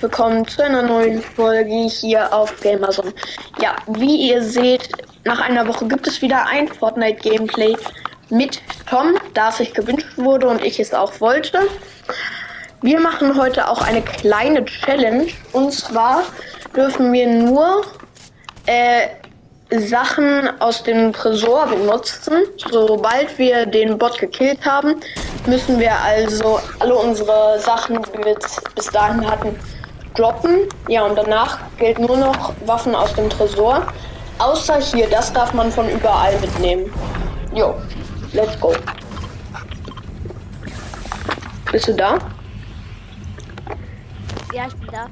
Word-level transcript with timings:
willkommen 0.00 0.46
zu 0.46 0.62
einer 0.62 0.82
neuen 0.82 1.20
Folge 1.20 1.88
hier 1.88 2.32
auf 2.32 2.60
Gamerzone. 2.60 3.12
Ja, 3.60 3.74
wie 3.88 4.28
ihr 4.28 4.42
seht, 4.44 4.90
nach 5.24 5.40
einer 5.40 5.66
Woche 5.66 5.88
gibt 5.88 6.06
es 6.06 6.22
wieder 6.22 6.46
ein 6.46 6.68
Fortnite-Gameplay 6.68 7.74
mit 8.30 8.60
Tom, 8.88 9.16
da 9.34 9.48
es 9.48 9.56
sich 9.56 9.74
gewünscht 9.74 10.06
wurde 10.16 10.46
und 10.46 10.62
ich 10.62 10.78
es 10.78 10.94
auch 10.94 11.20
wollte. 11.20 11.62
Wir 12.80 13.00
machen 13.00 13.36
heute 13.36 13.68
auch 13.68 13.82
eine 13.82 14.00
kleine 14.02 14.64
Challenge 14.64 15.26
und 15.52 15.72
zwar 15.72 16.22
dürfen 16.76 17.12
wir 17.12 17.26
nur 17.26 17.82
äh, 18.66 19.08
Sachen 19.80 20.48
aus 20.60 20.84
dem 20.84 21.12
Tresor 21.12 21.66
benutzen. 21.66 22.44
Sobald 22.70 23.36
wir 23.36 23.66
den 23.66 23.98
Bot 23.98 24.18
gekillt 24.18 24.64
haben, 24.64 25.00
müssen 25.46 25.80
wir 25.80 25.92
also 26.00 26.60
alle 26.78 26.94
unsere 26.94 27.58
Sachen, 27.58 28.00
die 28.00 28.24
wir 28.24 28.36
bis 28.76 28.86
dahin 28.92 29.28
hatten, 29.28 29.58
droppen. 30.14 30.68
Ja, 30.88 31.04
und 31.04 31.16
danach 31.16 31.58
gilt 31.78 31.98
nur 31.98 32.16
noch 32.16 32.54
Waffen 32.66 32.94
aus 32.94 33.12
dem 33.14 33.30
Tresor. 33.30 33.86
Außer 34.38 34.80
hier, 34.80 35.08
das 35.08 35.32
darf 35.32 35.52
man 35.52 35.70
von 35.70 35.88
überall 35.88 36.38
mitnehmen. 36.40 36.90
Jo, 37.54 37.74
let's 38.32 38.58
go. 38.60 38.72
Bist 41.72 41.88
du 41.88 41.94
da? 41.94 42.18
Ja, 44.54 44.66
ich 44.66 44.74
bin 44.76 44.88
da. 44.90 45.06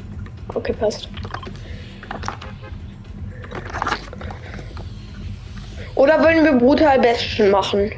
Okay, 0.54 0.72
passt. 0.72 1.08
Oder 5.96 6.22
wollen 6.22 6.44
wir 6.44 6.52
brutal 6.52 6.98
Bestien 7.00 7.50
machen? 7.50 7.90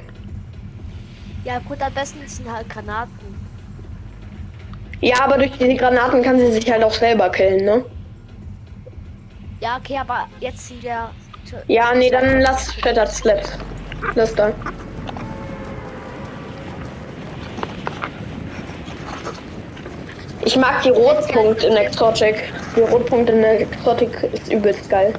Ja, 1.44 1.58
gut, 1.60 1.80
am 1.82 1.92
besten 1.92 2.26
sind 2.26 2.50
halt 2.50 2.68
Granaten. 2.68 3.47
Ja, 5.00 5.24
aber 5.24 5.38
durch 5.38 5.52
die 5.52 5.76
Granaten 5.76 6.22
kann 6.22 6.38
sie 6.38 6.52
sich 6.52 6.70
halt 6.70 6.82
auch 6.82 6.92
selber 6.92 7.30
killen, 7.30 7.64
ne? 7.64 7.84
Ja, 9.60 9.76
okay, 9.76 9.98
aber 9.98 10.26
jetzt 10.40 10.68
sind 10.68 10.82
wir. 10.82 11.10
Ja, 11.66 11.94
nee, 11.94 12.10
dann 12.10 12.40
lass 12.40 12.74
Shattered 12.74 13.08
Slaps. 13.08 13.58
Lass 14.14 14.34
da. 14.34 14.52
Ich 20.44 20.56
mag 20.56 20.82
die 20.82 20.90
Rotpunkt 20.90 21.62
in 21.62 21.76
Exotic. 21.76 22.52
Die 22.76 22.80
Rotpunkt 22.80 23.30
in 23.30 23.42
Exotic 23.44 24.10
ist 24.32 24.52
übelst 24.52 24.88
geil. 24.88 25.12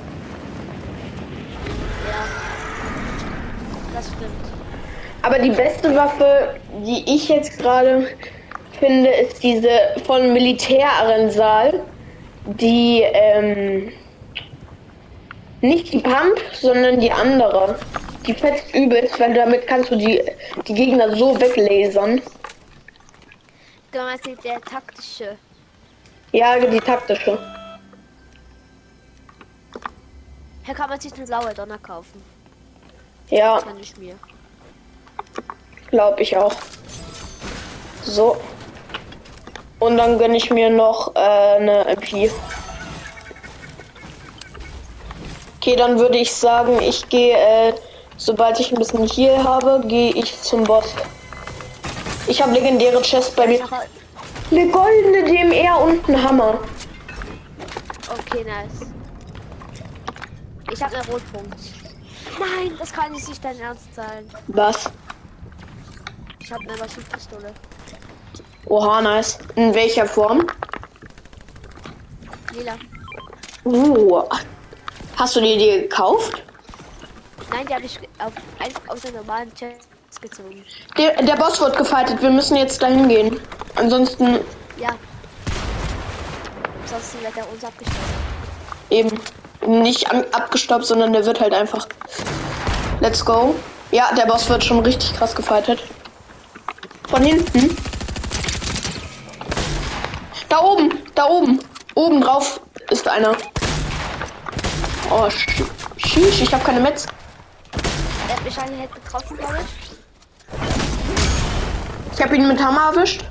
das 3.93 4.07
stimmt. 4.07 4.31
Aber 5.21 5.39
die 5.39 5.51
beste 5.51 5.95
Waffe, 5.95 6.55
die 6.85 7.03
ich 7.13 7.29
jetzt 7.29 7.59
gerade 7.59 8.07
finde, 8.79 9.09
ist 9.09 9.43
diese 9.43 9.69
von 10.05 10.33
Militärarensal. 10.33 11.81
Die, 12.45 13.01
ähm, 13.03 13.91
nicht 15.61 15.93
die 15.93 15.99
Pump, 15.99 16.41
sondern 16.53 16.99
die 16.99 17.11
andere. 17.11 17.77
Die 18.25 18.33
fetzt 18.33 18.73
übelst, 18.73 19.19
weil 19.19 19.33
damit 19.33 19.67
kannst 19.67 19.91
du 19.91 19.95
die, 19.95 20.21
die 20.67 20.73
Gegner 20.73 21.15
so 21.15 21.39
weglasern. 21.39 22.21
Du 23.91 23.99
meinst 23.99 24.25
der 24.43 24.61
taktische. 24.61 25.37
Ja, 26.31 26.59
die 26.59 26.79
taktische. 26.79 27.37
Hier 30.63 30.75
kann 30.75 30.89
man 30.89 30.99
sich 30.99 31.13
eine 31.13 31.25
blaue 31.25 31.53
Donner 31.53 31.79
kaufen. 31.79 32.21
Ja. 33.29 33.59
Kann 33.59 33.79
ich 33.79 33.97
mir. 33.97 34.15
Glaube 35.89 36.21
ich 36.21 36.37
auch. 36.37 36.53
So. 38.03 38.37
Und 39.79 39.97
dann 39.97 40.19
gönne 40.19 40.35
ich 40.37 40.49
mir 40.51 40.69
noch 40.69 41.15
äh, 41.15 41.19
eine 41.19 41.85
MP. 41.85 42.29
Okay, 45.57 45.75
dann 45.75 45.99
würde 45.99 46.17
ich 46.17 46.33
sagen, 46.33 46.81
ich 46.81 47.07
gehe, 47.09 47.37
äh, 47.37 47.73
sobald 48.17 48.59
ich 48.59 48.71
ein 48.71 48.77
bisschen 48.77 49.07
Heal 49.07 49.43
habe, 49.43 49.81
gehe 49.85 50.11
ich 50.13 50.41
zum 50.41 50.63
Boss. 50.63 50.93
Ich 52.27 52.41
habe 52.41 52.51
legendäre 52.51 53.01
Chest 53.01 53.35
bei 53.35 53.47
mir. 53.47 53.61
Eine 54.51 54.67
goldene 54.67 55.23
DMR 55.23 55.81
und 55.81 56.07
ein 56.09 56.23
Hammer. 56.23 56.59
Okay, 58.09 58.43
nice. 58.43 58.89
Ich 60.71 60.83
habe 60.83 60.95
einen 60.95 61.09
Rotpunkt. 61.09 61.59
Nein, 62.39 62.71
das 62.77 62.93
kann 62.93 63.11
nicht 63.11 63.25
sich 63.25 63.39
dein 63.39 63.59
Ernst 63.59 63.93
sein. 63.95 64.29
Was? 64.47 64.89
Ich 66.39 66.51
habe 66.51 66.63
eine 66.67 66.77
Maschinenpistole. 66.77 67.53
Oha, 68.69 69.01
nice. 69.01 69.39
In 69.55 69.73
welcher 69.73 70.05
Form? 70.05 70.45
Lila. 72.53 72.73
Uh, 73.65 74.23
hast 75.17 75.35
du 75.35 75.41
dir 75.41 75.57
die 75.57 75.81
gekauft? 75.81 76.43
Nein, 77.51 77.65
die 77.67 77.73
habe 77.73 77.85
ich 77.85 77.99
auf, 78.19 78.31
einfach 78.59 78.81
aus 78.87 79.01
der 79.01 79.11
normalen 79.11 79.51
Chest 79.55 80.21
gezogen. 80.21 80.63
Der, 80.97 81.21
der 81.21 81.35
Boss 81.35 81.59
wird 81.59 81.77
gefightet. 81.77 82.21
Wir 82.21 82.29
müssen 82.29 82.55
jetzt 82.55 82.81
dahin 82.81 83.07
gehen. 83.09 83.39
Ansonsten 83.75 84.39
Ja. 84.77 84.89
Ansonsten 86.83 87.21
wird 87.23 87.37
er 87.37 87.51
uns 87.51 87.63
abgestoppt. 87.63 87.97
eben 88.89 89.19
nicht 89.65 90.09
an, 90.11 90.25
abgestoppt, 90.31 90.85
sondern 90.85 91.13
der 91.13 91.25
wird 91.25 91.39
halt 91.39 91.53
einfach. 91.53 91.87
Let's 93.01 93.23
go. 93.25 93.55
Ja, 93.91 94.13
der 94.15 94.25
Boss 94.25 94.47
wird 94.49 94.63
schon 94.63 94.79
richtig 94.79 95.15
krass 95.15 95.35
gefightet. 95.35 95.83
Von 97.09 97.23
hinten. 97.23 97.75
Da 100.49 100.59
oben, 100.61 100.91
da 101.15 101.25
oben. 101.25 101.59
Oben 101.95 102.21
drauf 102.21 102.59
ist 102.91 103.07
einer. 103.07 103.35
Oh, 105.09 105.25
sch- 105.25 105.63
sheesh, 105.97 106.41
ich 106.41 106.53
habe 106.53 106.63
keine 106.63 106.79
Metz. 106.79 107.05
Er 108.27 108.35
hat 108.35 108.43
mich 108.43 108.57
einen 108.59 108.79
Hit 108.79 108.93
getroffen, 108.93 109.37
glaube 109.37 109.57
ich. 109.59 109.91
Ich 112.15 112.21
habe 112.23 112.35
ihn 112.35 112.47
mit 112.47 112.61
Hammer 112.63 112.91
erwischt. 112.95 113.23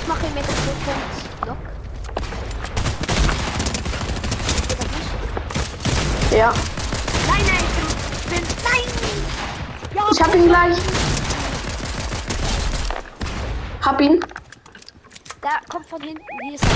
Ich 0.00 0.06
mache 0.08 0.26
ihn 0.26 0.34
mit 0.34 0.44
dem 0.44 0.54
Rotpunkt 0.54 1.46
Lock. 1.46 1.56
Ja, 6.36 6.52
Nein, 7.28 7.42
nein, 7.46 7.56
ich 7.60 7.74
bin. 7.76 7.86
Ich 8.18 8.26
bin 8.26 8.42
nein! 8.64 8.86
Ja, 9.94 10.02
ich 10.12 10.22
habe 10.22 10.36
ihn 10.36 10.48
gleich. 10.48 10.76
Hab 13.84 14.00
ihn. 14.00 14.24
Da 15.42 15.50
kommt 15.70 15.86
von 15.86 16.00
hinten. 16.00 16.24
Hier 16.42 16.54
ist 16.54 16.64
er. 16.64 16.70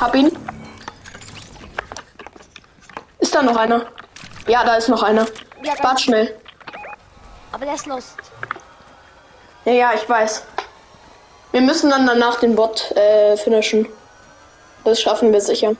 Hab 0.00 0.14
ihn. 0.14 0.32
Ist 3.18 3.34
da 3.34 3.42
noch 3.42 3.56
einer? 3.56 3.84
Ja, 4.46 4.64
da 4.64 4.76
ist 4.76 4.88
noch 4.88 5.02
einer. 5.02 5.26
Ja, 5.62 5.74
Wart 5.82 6.00
schnell. 6.00 6.34
Aber 7.52 7.66
der 7.66 7.74
ist 7.74 7.84
lost. 7.84 8.16
Ja, 9.66 9.72
ja, 9.72 9.92
ich 9.94 10.08
weiß. 10.08 10.44
Wir 11.52 11.60
müssen 11.60 11.90
dann 11.90 12.06
danach 12.06 12.40
den 12.40 12.56
Bot 12.56 12.92
äh, 12.92 13.36
finishen. 13.36 13.86
Das 14.84 15.02
schaffen 15.02 15.34
wir 15.34 15.40
sicher. 15.42 15.76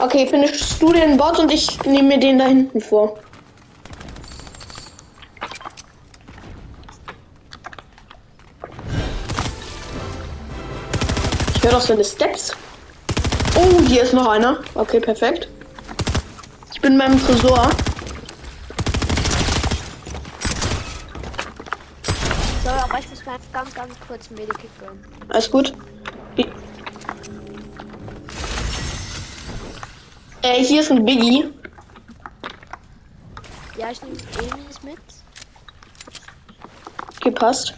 Okay, 0.00 0.28
finishst 0.28 0.80
du 0.80 0.92
den 0.92 1.16
Bot 1.16 1.40
und 1.40 1.52
ich 1.52 1.82
nehme 1.84 2.08
mir 2.08 2.20
den 2.20 2.38
da 2.38 2.46
hinten 2.46 2.80
vor. 2.80 3.18
Ich 11.54 11.62
höre 11.64 11.72
doch 11.72 11.80
seine 11.80 12.04
Steps. 12.04 12.52
Oh, 13.56 13.80
hier 13.88 14.04
ist 14.04 14.14
noch 14.14 14.28
einer. 14.28 14.58
Okay, 14.74 15.00
perfekt. 15.00 15.48
Ich 16.72 16.80
bin 16.80 16.96
beim 16.96 17.20
Tresor. 17.26 17.68
So, 22.62 22.70
aber 22.70 22.98
ich 23.00 23.10
muss 23.10 23.18
einfach 23.26 23.52
ganz, 23.52 23.74
ganz 23.74 23.94
kurz 24.06 24.30
Medikit 24.30 24.70
gönnen. 24.78 25.04
Alles 25.28 25.50
gut. 25.50 25.72
Äh, 30.42 30.62
hier 30.62 30.80
ist 30.80 30.90
ein 30.90 31.04
Biggie. 31.04 31.52
Ja, 33.76 33.90
ich 33.90 34.00
nehme 34.02 34.16
Emis 34.38 34.82
mit. 34.82 34.98
Gepasst. 37.20 37.74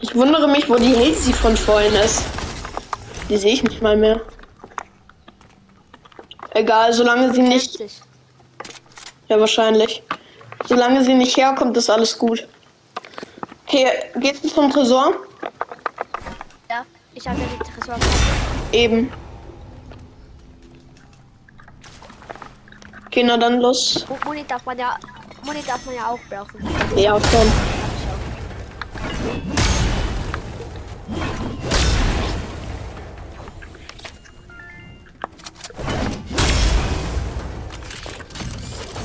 Ich 0.00 0.14
wundere 0.14 0.48
mich, 0.48 0.68
wo 0.68 0.76
die 0.76 0.96
Hazy 0.96 1.32
von 1.32 1.56
vorhin 1.56 1.94
ist. 1.94 2.24
Die 3.28 3.36
sehe 3.36 3.52
ich 3.52 3.62
nicht 3.62 3.82
mal 3.82 3.96
mehr. 3.96 4.20
Egal, 6.50 6.92
solange 6.92 7.32
sie 7.32 7.42
nicht. 7.42 7.72
60. 7.72 8.02
Ja, 9.28 9.38
wahrscheinlich. 9.38 10.02
Solange 10.66 11.04
sie 11.04 11.14
nicht 11.14 11.36
herkommt, 11.36 11.76
ist 11.76 11.90
alles 11.90 12.16
gut. 12.16 12.46
Okay, 13.66 13.86
geht's 14.16 14.42
zum 14.54 14.70
Tresor? 14.70 15.14
Ja, 16.70 16.84
ich 17.14 17.28
habe 17.28 17.40
ja 17.40 17.46
die 17.52 17.80
Tresor. 17.80 17.96
Eben. 18.72 19.12
Okay, 23.16 23.24
na 23.24 23.38
dann 23.38 23.60
los. 23.62 24.04
Mu- 24.10 24.16
Muni 24.26 24.44
darf 24.46 24.66
man 24.66 24.76
ja, 24.78 24.94
Muni 25.42 25.62
darf 25.66 25.86
man 25.86 25.94
ja 25.94 26.08
auch 26.10 26.18
brauchen. 26.28 26.60
Ja, 26.96 27.18
schon. 27.18 27.50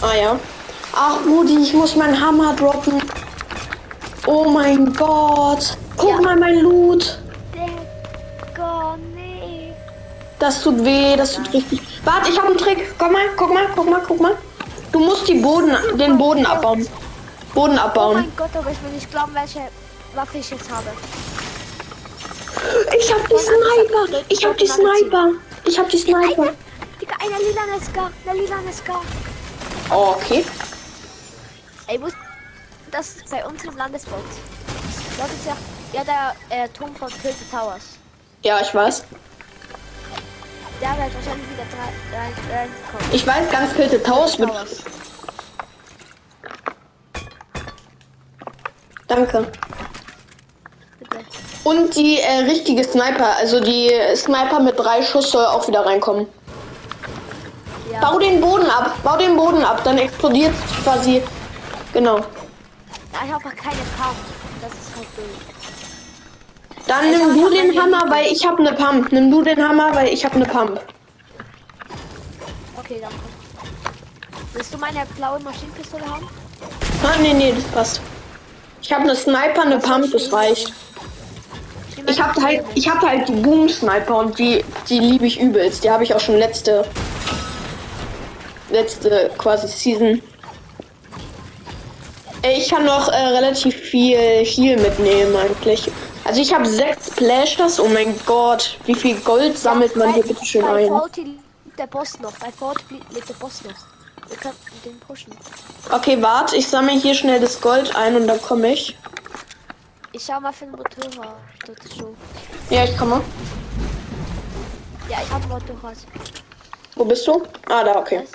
Ah 0.02 0.16
ja. 0.16 0.40
Ach, 0.94 1.18
Rudi, 1.26 1.58
ich 1.62 1.74
muss 1.74 1.96
meinen 1.96 2.20
Hammer 2.20 2.54
droppen. 2.56 3.02
Oh 4.26 4.50
mein 4.50 4.94
Gott. 4.94 5.78
Guck 5.98 6.10
Ja. 6.10 6.22
mal 6.22 6.36
mein 6.38 6.60
Loot. 6.60 7.21
Das 10.42 10.64
tut 10.64 10.84
weh, 10.84 11.16
das 11.16 11.36
tut 11.36 11.54
richtig. 11.54 11.80
Warte, 12.04 12.32
ich 12.32 12.38
habe 12.40 12.48
einen 12.48 12.58
Trick. 12.58 12.96
Guck 12.98 13.12
mal, 13.12 13.30
guck 13.38 13.54
mal, 13.54 13.68
guck 13.76 13.88
mal, 13.88 14.02
guck 14.08 14.20
mal. 14.20 14.36
Du 14.92 15.00
musst 15.00 15.28
die 15.28 15.36
Boden, 15.36 15.72
den 16.00 16.18
Boden 16.18 16.44
abbauen. 16.48 16.88
Boden 17.54 17.78
Oh 17.78 17.82
abbauen. 17.82 18.16
mein 18.16 18.36
Gott, 18.36 18.50
aber 18.56 18.72
ich 18.72 18.82
will 18.82 18.90
nicht 18.90 19.12
glauben, 19.12 19.36
welche 19.36 19.70
Waffe 20.16 20.40
ich 20.40 20.50
jetzt 20.50 20.68
habe. 20.72 20.88
Ich 22.98 23.14
hab 23.14 23.30
die 23.30 23.38
Sniper. 23.38 24.24
Ich 24.30 24.44
hab 24.44 24.58
die 24.58 24.68
Sniper. 24.68 25.32
Ich 25.66 25.78
hab 25.78 25.90
die 25.90 25.98
Sniper. 26.00 26.54
Digga, 27.00 27.16
eine 27.20 27.38
lila 27.38 27.80
Ska, 27.80 28.10
eine 28.26 28.42
lila 28.42 28.56
Ska. 28.74 29.00
Oh, 29.92 30.16
okay. 30.16 30.44
Ey, 31.86 32.02
wo 32.02 32.08
ist 32.08 32.18
das 32.90 33.16
bei 33.30 33.46
uns 33.46 33.64
im 33.64 33.78
Landesboot? 33.78 34.24
Dort 35.18 35.30
ist 35.30 35.46
ja, 35.46 35.56
ja 35.94 36.04
der 36.04 36.36
äh, 36.64 36.68
Turm 36.70 36.96
von 36.96 37.10
Tilted 37.10 37.52
Towers. 37.52 37.84
Ja, 38.42 38.60
ich 38.60 38.74
weiß. 38.74 39.04
Der 40.82 40.90
wird 40.98 41.14
wahrscheinlich 41.14 41.48
wieder 41.52 41.66
drei- 41.72 42.18
rein, 42.18 42.34
reinkommen. 42.52 43.14
Ich 43.14 43.28
weiß 43.28 43.52
ganz 43.52 43.74
Tilted 43.76 44.04
Towers. 44.06 44.36
Towers. 44.36 44.84
Danke. 49.08 49.52
Bitte. 51.00 51.20
Und 51.64 51.96
die 51.96 52.20
äh, 52.20 52.40
richtige 52.46 52.84
Sniper, 52.84 53.36
also 53.38 53.60
die 53.60 53.92
Sniper 54.16 54.60
mit 54.60 54.80
drei 54.80 55.04
Schuss 55.04 55.32
soll 55.32 55.46
auch 55.46 55.68
wieder 55.68 55.86
reinkommen. 55.86 56.28
Ja. 57.92 58.00
Bau 58.00 58.18
den 58.18 58.42
Boden 58.42 58.70
ab, 58.70 58.96
bau 59.04 59.18
den 59.18 59.36
Boden 59.36 59.64
ab, 59.64 59.82
dann 59.84 59.98
explodiert 59.98 60.54
quasi. 60.84 61.22
Genau. 61.94 62.18
Ja, 62.18 62.24
ich 63.26 63.32
habe 63.32 63.44
keine 63.50 63.76
Pump. 63.98 64.16
Das 64.62 64.72
ist 64.72 64.96
halt 64.96 65.16
blöd. 65.16 65.71
Dann 66.92 67.10
nimm 67.10 67.34
du 67.36 67.50
den 67.50 67.82
Hammer, 67.82 68.04
weil 68.10 68.26
ich 68.26 68.46
habe 68.46 68.60
eine 68.60 68.74
Pump. 68.74 69.14
Nimm 69.14 69.32
du 69.32 69.42
den 69.42 69.66
Hammer, 69.66 69.96
weil 69.96 70.10
ich 70.10 70.26
habe 70.26 70.36
eine 70.36 70.46
Pump. 70.46 70.82
Okay, 72.78 72.98
danke. 73.00 73.16
Willst 74.52 74.74
du 74.74 74.78
meine 74.78 75.06
blaue 75.16 75.40
Maschinenpistole 75.40 76.04
haben? 76.06 76.28
Ah, 77.02 77.16
nee, 77.22 77.32
nee, 77.34 77.54
das 77.56 77.64
passt. 77.72 78.02
Ich 78.82 78.92
habe 78.92 79.04
eine 79.04 79.16
Sniper, 79.16 79.62
eine 79.62 79.80
Pump, 79.80 80.12
das 80.12 80.34
reicht. 80.34 80.74
Ich 82.08 82.22
habe 82.22 82.44
halt, 82.44 82.66
ich 82.76 82.90
habe 82.90 83.08
halt 83.08 83.30
die 83.30 83.36
Boom 83.36 83.70
Sniper 83.70 84.18
und 84.18 84.38
die, 84.38 84.62
die 84.90 85.00
liebe 85.00 85.26
ich 85.26 85.40
übelst. 85.40 85.86
Die 85.86 85.90
habe 85.90 86.04
ich 86.04 86.14
auch 86.14 86.20
schon 86.20 86.40
letzte, 86.40 86.84
letzte 88.70 89.32
quasi 89.38 89.70
Season. 89.70 90.22
Ich 92.44 92.68
kann 92.68 92.84
noch 92.84 93.08
äh, 93.08 93.16
relativ 93.16 93.76
viel 93.76 94.18
Heal 94.44 94.76
mitnehmen 94.76 95.38
eigentlich. 95.38 95.90
Also 96.24 96.42
ich 96.42 96.54
habe 96.54 96.66
sechs 96.68 97.08
Splashers. 97.08 97.80
Oh 97.80 97.88
mein 97.88 98.18
Gott, 98.26 98.78
wie 98.86 98.96
viel 98.96 99.20
Gold 99.22 99.58
sammelt 99.58 99.96
man 99.96 100.14
hier 100.14 100.24
bitte 100.24 100.46
schön 100.46 100.62
bei 100.62 100.88
ein? 100.88 101.02
Liegt 101.66 101.80
der 101.80 101.88
Boss 101.88 102.20
noch. 102.20 102.34
Bei 102.34 102.52
Forti 102.52 103.00
liegt 103.14 103.30
der 103.30 103.34
Boss 103.36 103.64
noch. 103.64 103.74
Wir 104.28 104.38
könnten 104.38 104.82
den 104.86 105.00
pushen. 105.00 105.34
Okay, 105.92 106.22
warte, 106.22 106.56
ich 106.56 106.68
sammle 106.68 106.94
hier 106.94 107.14
schnell 107.14 107.40
das 107.40 107.60
Gold 107.60 107.96
ein 107.96 108.16
und 108.16 108.28
dann 108.28 108.42
komme 108.42 108.72
ich. 108.74 108.98
Ich 110.14 110.26
schau 110.26 110.40
mal 110.40 110.54
für 110.54 110.66
den 110.66 110.72
Motorrad. 110.72 111.36
So. 111.98 112.16
Ja, 112.70 112.84
ich 112.84 112.98
komme. 112.98 113.22
Ja, 115.10 115.18
ich 115.24 115.30
habe 115.32 115.44
ein 115.44 115.50
Motorrad. 115.50 115.98
Wo 116.96 117.06
bist 117.06 117.26
du? 117.28 117.44
Ah, 117.70 117.84
da, 117.84 117.98
okay. 117.98 118.28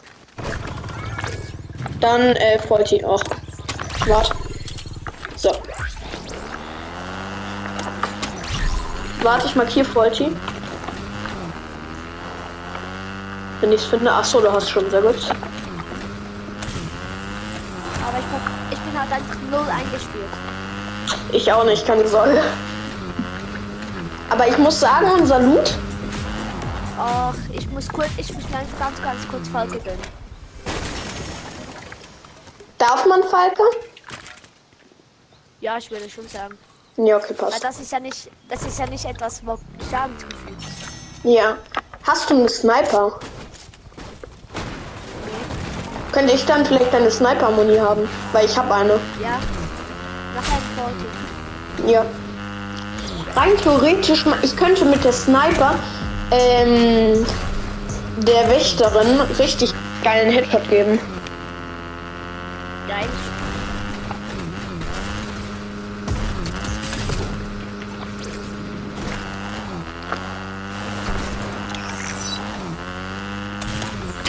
Dann 2.01 2.21
äh, 2.37 2.59
Volti 2.69 3.05
auch. 3.05 3.23
Warte. 4.07 4.35
So. 5.37 5.53
Warte, 9.23 9.47
ich 9.47 9.57
markiere 9.57 9.87
Volti. 9.95 10.37
Wenn 13.61 13.73
ich 13.73 13.81
es 13.81 13.87
finde. 13.87 14.13
Ach 14.13 14.25
so, 14.25 14.41
du 14.41 14.53
hast 14.53 14.71
schon 14.71 14.89
sehr 14.91 15.03
gut. 15.03 15.17
Aber 18.07 18.19
ich, 18.19 18.25
ich 18.71 18.79
bin 18.79 19.01
halt 19.01 19.13
einfach 19.13 19.37
null 19.51 19.67
eingespielt. 19.69 20.31
Ich 21.33 21.53
auch 21.53 21.65
nicht, 21.65 21.87
keine 21.87 22.07
Sorge. 22.07 22.43
Aber 24.31 24.49
ich 24.49 24.59
muss 24.59 24.81
sagen, 24.81 25.11
unser 25.13 25.41
Loot. 25.41 25.75
Ach, 26.99 27.35
ich 27.53 27.69
muss 27.71 27.89
kurz, 27.89 28.11
ich 28.17 28.33
muss 28.33 28.49
mir 28.49 28.59
einfach 28.59 28.79
ganz, 28.79 29.03
ganz 29.03 29.29
kurz 29.29 29.49
Falke 29.49 29.79
gönnen. 29.81 30.01
Darf 32.79 33.07
man 33.07 33.23
Falke? 33.25 33.63
Ja, 35.61 35.79
ich 35.79 35.91
würde 35.91 36.09
schon 36.09 36.29
sagen. 36.29 36.57
Ja, 36.99 37.17
okay, 37.17 37.35
Weil 37.39 37.51
passt. 37.51 37.65
das 37.65 37.81
ist 37.81 37.93
ja 37.93 38.01
nicht, 38.01 38.31
das 38.49 38.63
ist 38.63 38.79
ja 38.79 38.87
nicht 38.87 39.05
etwas, 39.05 39.43
wo 39.45 39.59
Schaden 39.91 40.17
zugefügt. 40.19 40.63
Ja. 41.25 41.57
Hast 42.05 42.31
du 42.31 42.35
einen 42.37 42.49
Sniper? 42.49 43.19
Könnte 46.13 46.33
ich 46.35 46.47
dann 46.47 46.65
vielleicht 46.65 46.95
eine 46.95 47.11
Sniper-Muni 47.11 47.77
haben? 47.79 48.09
Weil 48.33 48.47
ich 48.47 48.57
habe 48.57 48.73
eine. 48.75 48.93
Ja. 49.21 49.39
Nachher 50.35 50.57
ein 50.57 51.77
Forti. 51.77 51.93
Ja. 51.93 52.07
Rein 53.35 53.57
theoretisch, 53.63 54.25
ich 54.43 54.57
könnte 54.57 54.87
mit 54.87 55.05
der 55.05 55.13
Sniper 55.13 55.75
ähm, 56.31 57.27
der 58.19 58.49
Wächterin 58.49 59.21
richtig 59.39 59.75
geilen 60.03 60.31
Headshot 60.31 60.67
geben. 60.71 60.99
Ja, 62.89 62.97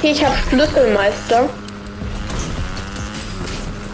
Okay, 0.08 0.16
ich 0.16 0.26
habe 0.26 0.38
Schlüsselmeister. 0.48 1.50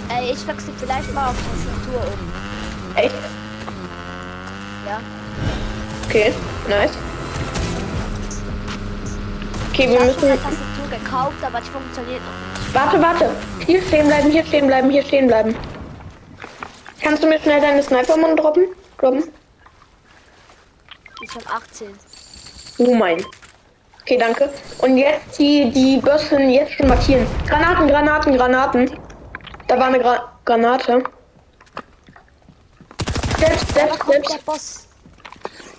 Ey, 0.10 0.32
ich 0.32 0.48
wechsle 0.48 0.72
vielleicht 0.80 1.12
mal 1.12 1.30
auf 1.30 1.36
Tastatur 1.36 2.04
um. 2.08 2.96
Echt? 2.96 3.16
Ja. 4.86 5.02
Okay, 6.06 6.32
nice. 6.70 6.92
Okay, 9.72 9.86
Ich 9.86 9.90
wir 9.90 10.00
müssen. 10.02 10.22
Tastatur 10.22 11.00
gekauft, 11.00 11.44
aber 11.44 11.60
die 11.62 11.70
funktioniert 11.72 12.22
noch 12.22 12.64
nicht. 12.64 12.76
Warte, 12.76 13.02
warte. 13.02 13.30
Hier 13.66 13.82
stehen 13.82 14.06
bleiben, 14.06 14.30
hier 14.30 14.46
stehen 14.46 14.68
bleiben, 14.68 14.92
hier 14.92 15.04
stehen 15.04 15.26
bleiben. 15.26 15.56
Kannst 17.02 17.24
du 17.24 17.28
mir 17.28 17.40
schnell 17.40 17.60
deine 17.60 17.82
Sniper-Mund 17.82 18.40
droppen? 18.40 18.66
Droppen? 19.00 19.24
Ich 21.24 21.32
habe 21.34 21.46
18. 21.48 21.88
Oh 22.78 22.94
mein. 22.94 23.26
Okay, 24.04 24.18
danke. 24.18 24.50
Und 24.80 24.98
jetzt 24.98 25.40
die, 25.40 25.72
die 25.72 25.98
Bössen 25.98 26.50
jetzt 26.50 26.74
schon 26.74 26.90
markieren. 26.90 27.26
Granaten, 27.48 27.88
Granaten, 27.88 28.36
Granaten. 28.36 28.92
Da 29.68 29.80
war 29.80 29.88
eine 29.88 30.00
Gra 30.00 30.30
Granate. 30.44 31.04
Steps, 33.38 33.62
Steps, 33.72 34.00
kommt 34.00 34.18
der 34.18 34.24
Steps. 34.26 34.44
Boss. 34.44 34.88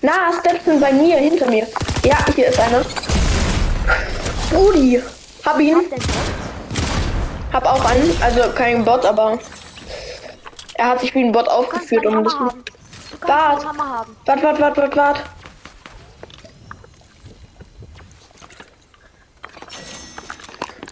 Na, 0.01 0.33
Steps 0.39 0.65
sind 0.65 0.81
bei 0.81 0.91
mir, 0.91 1.17
hinter 1.17 1.47
mir. 1.51 1.67
Ja, 2.03 2.17
hier 2.33 2.47
ist 2.47 2.59
einer. 2.59 2.81
Rudi. 4.51 5.03
Hab 5.45 5.59
ihn. 5.59 5.81
Hab 7.53 7.65
auch 7.65 7.85
einen. 7.85 8.17
Also 8.23 8.49
kein 8.55 8.83
Bot, 8.83 9.05
aber 9.05 9.37
er 10.73 10.87
hat 10.87 11.01
sich 11.01 11.13
wie 11.13 11.25
ein 11.25 11.31
Bot 11.31 11.47
aufgeführt, 11.47 12.07
um 12.07 12.23
das. 12.23 12.33
Wart. 13.21 13.65
Wart, 14.25 14.43
wart, 14.43 14.59
wart, 14.77 14.97
wart, 14.97 15.23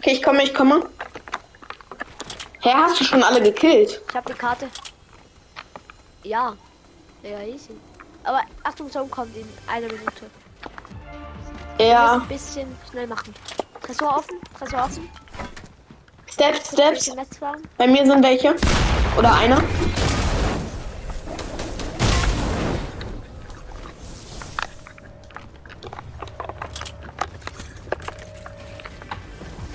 Okay, 0.04 0.16
ich 0.16 0.22
komme, 0.22 0.44
ich 0.44 0.54
komme. 0.54 0.84
Hä, 2.60 2.72
hast 2.76 3.00
du 3.00 3.06
schon 3.06 3.24
alle 3.24 3.42
gekillt? 3.42 4.02
Ich 4.10 4.16
habe 4.16 4.34
die 4.34 4.38
Karte. 4.38 4.68
Ja. 6.24 6.58
Ja, 7.24 7.40
easy. 7.40 7.72
Aber 8.26 8.42
Achtung, 8.64 8.92
Zone 8.92 9.08
kommt 9.08 9.34
in 9.38 9.48
einer 9.66 9.88
Minute. 9.88 10.30
Ja. 11.80 12.16
ein 12.16 12.28
bisschen 12.28 12.68
schnell 12.92 13.08
machen. 13.08 13.34
Tresor 13.82 14.18
offen, 14.18 14.42
Tresor 14.60 14.84
offen. 14.84 15.10
Steps, 16.30 16.74
Steps. 16.74 17.40
Bei 17.78 17.88
mir 17.88 18.06
sind 18.06 18.22
welche. 18.22 18.56
Oder 19.18 19.34
einer. 19.36 19.64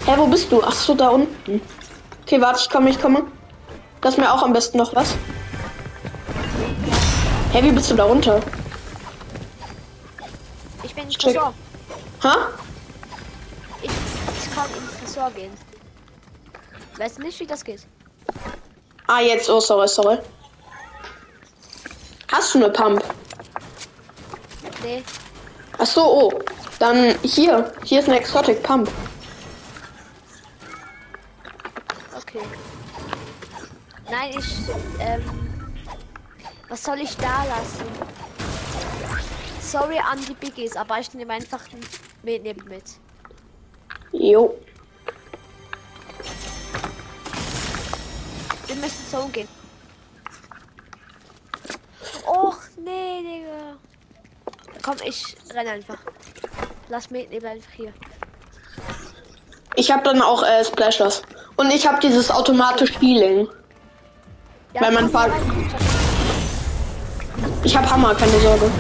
Hä, 0.09 0.15
wo 0.17 0.27
bist 0.27 0.51
du? 0.51 0.63
Ach 0.63 0.73
so, 0.73 0.95
da 0.95 1.11
unten. 1.11 1.61
Okay, 2.23 2.41
warte, 2.41 2.61
ich 2.63 2.71
komme, 2.71 2.89
ich 2.89 2.99
komme. 2.99 3.25
Lass 4.03 4.17
mir 4.17 4.33
auch 4.33 4.43
am 4.43 4.55
besten 4.55 4.79
noch 4.79 4.95
was. 4.95 5.15
Hey, 7.53 7.63
wie 7.63 7.73
bist 7.73 7.91
du 7.91 7.95
da 7.95 8.05
runter? 8.05 8.41
Ich 10.83 10.95
bin 10.95 11.05
im. 11.05 11.11
Tresor. 11.11 11.53
Ha? 12.25 12.37
Ich, 13.83 13.91
ich 13.91 14.55
kann 14.55 14.65
in 14.71 15.05
Tresor 15.05 15.31
gehen. 15.33 15.53
Weißt 16.97 17.19
du 17.19 17.23
nicht, 17.23 17.39
wie 17.41 17.47
das 17.47 17.63
geht? 17.63 17.87
Ah, 19.09 19.21
jetzt. 19.21 19.51
Oh, 19.51 19.61
sorry, 19.61 19.89
sorry. 19.89 20.17
Hast 22.33 22.55
du 22.55 22.65
eine 22.65 22.71
Pump? 22.71 23.05
Nee. 24.83 25.05
Ach 25.77 25.87
so, 25.87 26.03
oh. 26.03 26.33
Dann 26.79 27.15
hier. 27.23 27.75
Hier 27.85 28.01
ist 28.01 28.09
eine 28.09 28.21
Exotic 28.21 28.63
Pump. 28.63 28.91
Nein, 34.19 34.35
ich. 34.37 34.47
Ähm, 34.99 35.23
was 36.69 36.83
soll 36.83 36.99
ich 37.01 37.17
da 37.19 37.45
lassen? 37.45 37.85
Sorry 39.61 39.99
an 39.99 40.19
die 40.27 40.35
Biggies, 40.35 40.77
aber 40.77 40.99
ich 40.99 41.15
nehme 41.15 41.35
einfach 41.35 41.61
ein 41.73 41.81
Mitnehmen 42.25 42.65
mit. 42.69 42.83
Jo. 44.11 44.59
Wir 48.67 48.77
müssen 48.77 49.07
so 49.09 49.29
gehen. 49.29 49.49
Och, 52.27 52.59
nee, 52.77 53.23
Digga. 53.23 53.77
Komm, 54.83 54.97
ich 55.05 55.37
renne 55.55 55.71
einfach. 55.71 55.99
Lass 56.89 57.11
mitnehmen 57.11 57.47
einfach 57.47 57.71
hier. 57.71 57.93
Ich 59.77 59.93
habe 59.93 60.03
dann 60.03 60.23
auch 60.23 60.43
äh, 60.43 60.65
Splashers. 60.65 61.23
Und 61.57 61.71
ich 61.71 61.87
habe 61.87 62.01
dieses 62.01 62.31
automatisch 62.31 62.99
Healing. 62.99 63.49
Ja, 64.75 64.83
Weil 64.83 64.93
man 64.93 65.11
fahr-. 65.11 65.31
Ich 67.65 67.77
habe 67.77 67.91
Hammer, 67.91 68.15
keine 68.15 68.39
Sorge. 68.41 68.71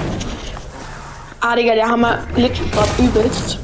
Ah, 1.40 1.54
Digga, 1.54 1.74
der 1.74 1.88
Hammer 1.88 2.26
glitscht 2.34 2.70
grad 2.72 2.88
übelst. 2.98 3.58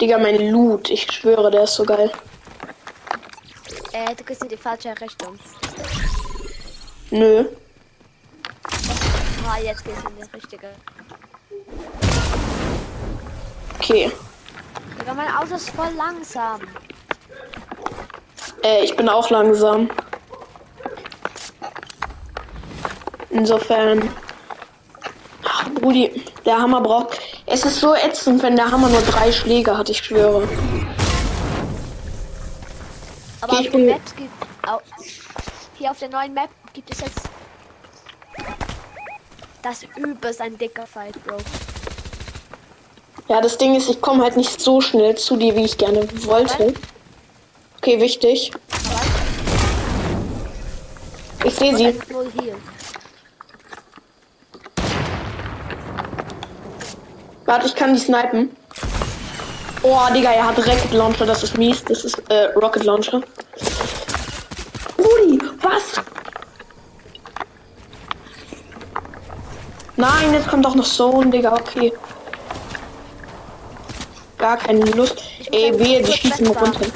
Digga, 0.00 0.18
mein 0.18 0.50
Loot. 0.52 0.90
Ich 0.90 1.10
schwöre, 1.10 1.50
der 1.50 1.64
ist 1.64 1.74
so 1.74 1.84
geil. 1.84 2.10
Äh, 3.92 4.14
du 4.14 4.22
gehst 4.24 4.42
in 4.42 4.48
die 4.48 4.56
falsche 4.56 4.94
Richtung. 5.00 5.36
Nö. 7.10 7.44
Ah, 9.48 9.58
jetzt 9.62 9.84
gehst 9.84 9.96
du 10.04 10.08
in 10.10 10.16
die 10.16 10.36
richtige. 10.36 10.68
Okay. 13.78 14.12
Digga, 15.00 15.14
mein 15.14 15.34
Auto 15.34 15.54
ist 15.54 15.70
voll 15.70 15.92
langsam. 15.96 16.60
Äh, 18.68 18.84
ich 18.84 18.94
bin 18.96 19.08
auch 19.08 19.30
langsam. 19.30 19.88
Insofern. 23.30 24.10
Ach, 25.44 25.68
Brudi, 25.70 26.22
der 26.44 26.58
Hammer 26.60 26.80
braucht. 26.80 27.18
Es 27.46 27.64
ist 27.64 27.80
so 27.80 27.94
ätzend, 27.94 28.42
wenn 28.42 28.56
der 28.56 28.70
Hammer 28.70 28.88
nur 28.88 29.00
drei 29.02 29.32
Schläge 29.32 29.76
hat, 29.76 29.88
ich 29.88 29.98
schwöre. 29.98 30.46
Aber 33.40 33.52
Okay, 33.52 33.62
ich 33.64 33.70
bin- 33.70 33.86
Maps 33.86 34.14
gibt. 34.14 34.30
Hier 35.78 35.90
auf 35.92 35.98
der 35.98 36.08
neuen 36.10 36.34
Map 36.34 36.50
gibt 36.74 36.90
es 36.90 37.00
jetzt. 37.00 37.20
Das 39.62 39.84
übelst 39.96 40.40
ein 40.40 40.58
dicker 40.58 40.86
Fight, 40.86 41.14
Bro. 41.24 41.36
Ja, 43.28 43.40
das 43.40 43.56
Ding 43.58 43.74
ist, 43.76 43.88
ich 43.88 44.00
komme 44.00 44.24
halt 44.24 44.36
nicht 44.36 44.60
so 44.60 44.80
schnell 44.80 45.14
zu 45.16 45.36
dir, 45.36 45.54
wie 45.54 45.64
ich 45.64 45.78
gerne 45.78 46.06
wollte. 46.26 46.54
Okay, 46.64 46.74
wichtig. 47.96 48.50
Ich 51.44 51.54
sehe 51.54 51.76
sie. 51.76 51.98
Warte, 57.46 57.66
ich 57.66 57.74
kann 57.74 57.94
die 57.94 58.00
snipen. 58.00 58.54
Oh, 59.82 59.98
Digga, 60.12 60.32
er 60.32 60.48
hat 60.48 60.58
Rocket 60.58 60.92
Launcher, 60.92 61.24
das 61.24 61.42
ist 61.44 61.56
mies. 61.56 61.82
Das 61.84 62.04
ist 62.04 62.18
äh, 62.28 62.46
Rocket 62.56 62.84
Launcher. 62.84 63.22
Ui, 64.98 65.38
was? 65.62 66.04
Nein, 69.96 70.34
jetzt 70.34 70.48
kommt 70.48 70.66
auch 70.66 70.74
noch 70.74 70.84
Zone, 70.84 71.30
Digga, 71.30 71.54
okay. 71.54 71.92
Gar 74.36 74.56
keine 74.58 74.84
Lust. 74.90 75.22
Ey, 75.50 75.78
wehe, 75.78 76.02
die 76.02 76.12
schießen 76.12 76.46
runter. 76.48 76.86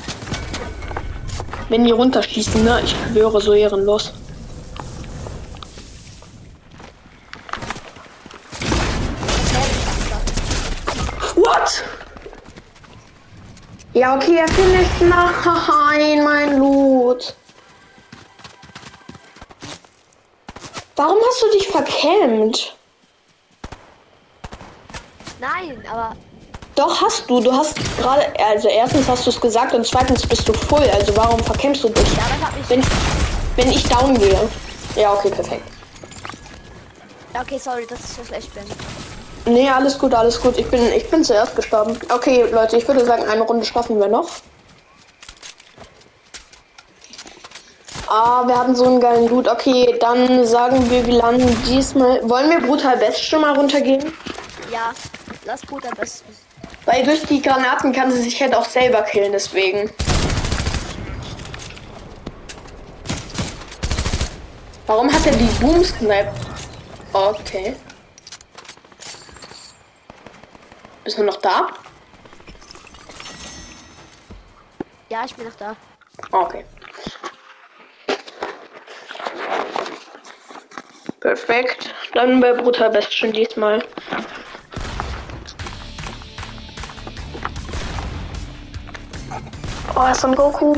Wenn 1.72 1.86
die 1.86 1.90
runterschießen, 1.90 2.64
ne? 2.64 2.82
Ich 2.84 2.90
schwöre, 2.90 3.40
so 3.40 3.54
ehrenlos. 3.54 4.12
What? 11.34 11.82
Ja, 13.94 14.16
okay, 14.16 14.36
er 14.36 14.48
findet 14.48 14.86
Nein, 15.00 16.22
mein 16.22 16.58
Loot. 16.58 17.34
Warum 20.96 21.16
hast 21.26 21.42
du 21.42 21.50
dich 21.52 21.68
verkämmt? 21.68 22.76
Nein, 25.40 25.82
aber 25.90 26.16
Doch, 26.74 27.02
hast 27.02 27.28
du. 27.28 27.40
Du 27.40 27.52
hast 27.52 27.76
gerade, 27.98 28.26
also 28.46 28.68
erstens 28.68 29.08
hast 29.08 29.26
du 29.26 29.30
es 29.30 29.40
gesagt 29.40 29.74
und 29.74 29.86
zweitens 29.86 30.26
bist 30.26 30.48
du 30.48 30.52
full. 30.52 30.88
Also 30.94 31.16
warum 31.16 31.38
verkämmst 31.40 31.84
du 31.84 31.88
dich? 31.88 32.08
ja, 32.16 32.22
das 32.28 32.48
hat 32.48 32.56
mich. 32.56 32.68
Wenn, 32.68 32.82
wenn 33.56 33.70
ich 33.70 33.88
down 33.88 34.18
gehe. 34.18 34.48
Ja, 34.96 35.12
okay, 35.12 35.30
perfekt. 35.30 35.62
Okay, 37.38 37.58
sorry, 37.58 37.86
dass 37.86 38.00
ich 38.00 38.16
so 38.16 38.24
schlecht 38.24 38.54
bin. 38.54 38.64
Nee, 39.44 39.68
alles 39.68 39.98
gut, 39.98 40.14
alles 40.14 40.40
gut. 40.40 40.56
Ich 40.56 40.68
bin, 40.68 40.80
ich 40.92 41.08
bin 41.10 41.24
zuerst 41.24 41.56
gestorben. 41.56 41.98
Okay, 42.14 42.46
Leute, 42.52 42.76
ich 42.76 42.86
würde 42.86 43.04
sagen, 43.04 43.24
eine 43.24 43.42
Runde 43.42 43.64
schaffen 43.64 43.98
wir 43.98 44.08
noch. 44.08 44.28
Ah, 48.06 48.46
wir 48.46 48.58
hatten 48.58 48.74
so 48.76 48.84
einen 48.84 49.00
geilen 49.00 49.28
Loot. 49.28 49.48
Okay, 49.48 49.96
dann 49.98 50.46
sagen 50.46 50.90
wir, 50.90 51.06
wir 51.06 51.14
landen 51.14 51.62
diesmal. 51.66 52.20
Wollen 52.28 52.50
wir 52.50 52.60
brutal 52.60 52.98
best 52.98 53.24
schon 53.24 53.40
mal 53.40 53.54
runtergehen? 53.56 54.12
Ja, 54.70 54.92
lass 55.44 55.62
gut 55.66 55.84
am 55.86 55.96
besten. 55.96 56.26
Weil 56.84 57.04
durch 57.04 57.22
die 57.22 57.40
Granaten 57.40 57.92
kann 57.92 58.10
sie 58.10 58.22
sich 58.22 58.40
halt 58.42 58.54
auch 58.54 58.64
selber 58.64 59.02
killen, 59.02 59.32
deswegen. 59.32 59.90
Warum 64.86 65.12
hat 65.12 65.24
er 65.26 65.32
die 65.32 65.44
Boom 65.60 65.84
Snipe? 65.84 66.32
Okay. 67.12 67.76
Bist 71.04 71.18
du 71.18 71.24
noch 71.24 71.36
da? 71.36 71.68
Ja, 75.08 75.24
ich 75.24 75.34
bin 75.34 75.46
noch 75.46 75.54
da. 75.54 75.76
Okay. 76.30 76.64
Perfekt. 81.20 81.94
Dann 82.14 82.40
bei 82.40 82.52
Brutal 82.52 82.90
Best 82.90 83.14
schon 83.14 83.32
diesmal. 83.32 83.84
Oh, 90.04 90.10
ist 90.10 90.24
ein 90.24 90.34
Goku. 90.34 90.74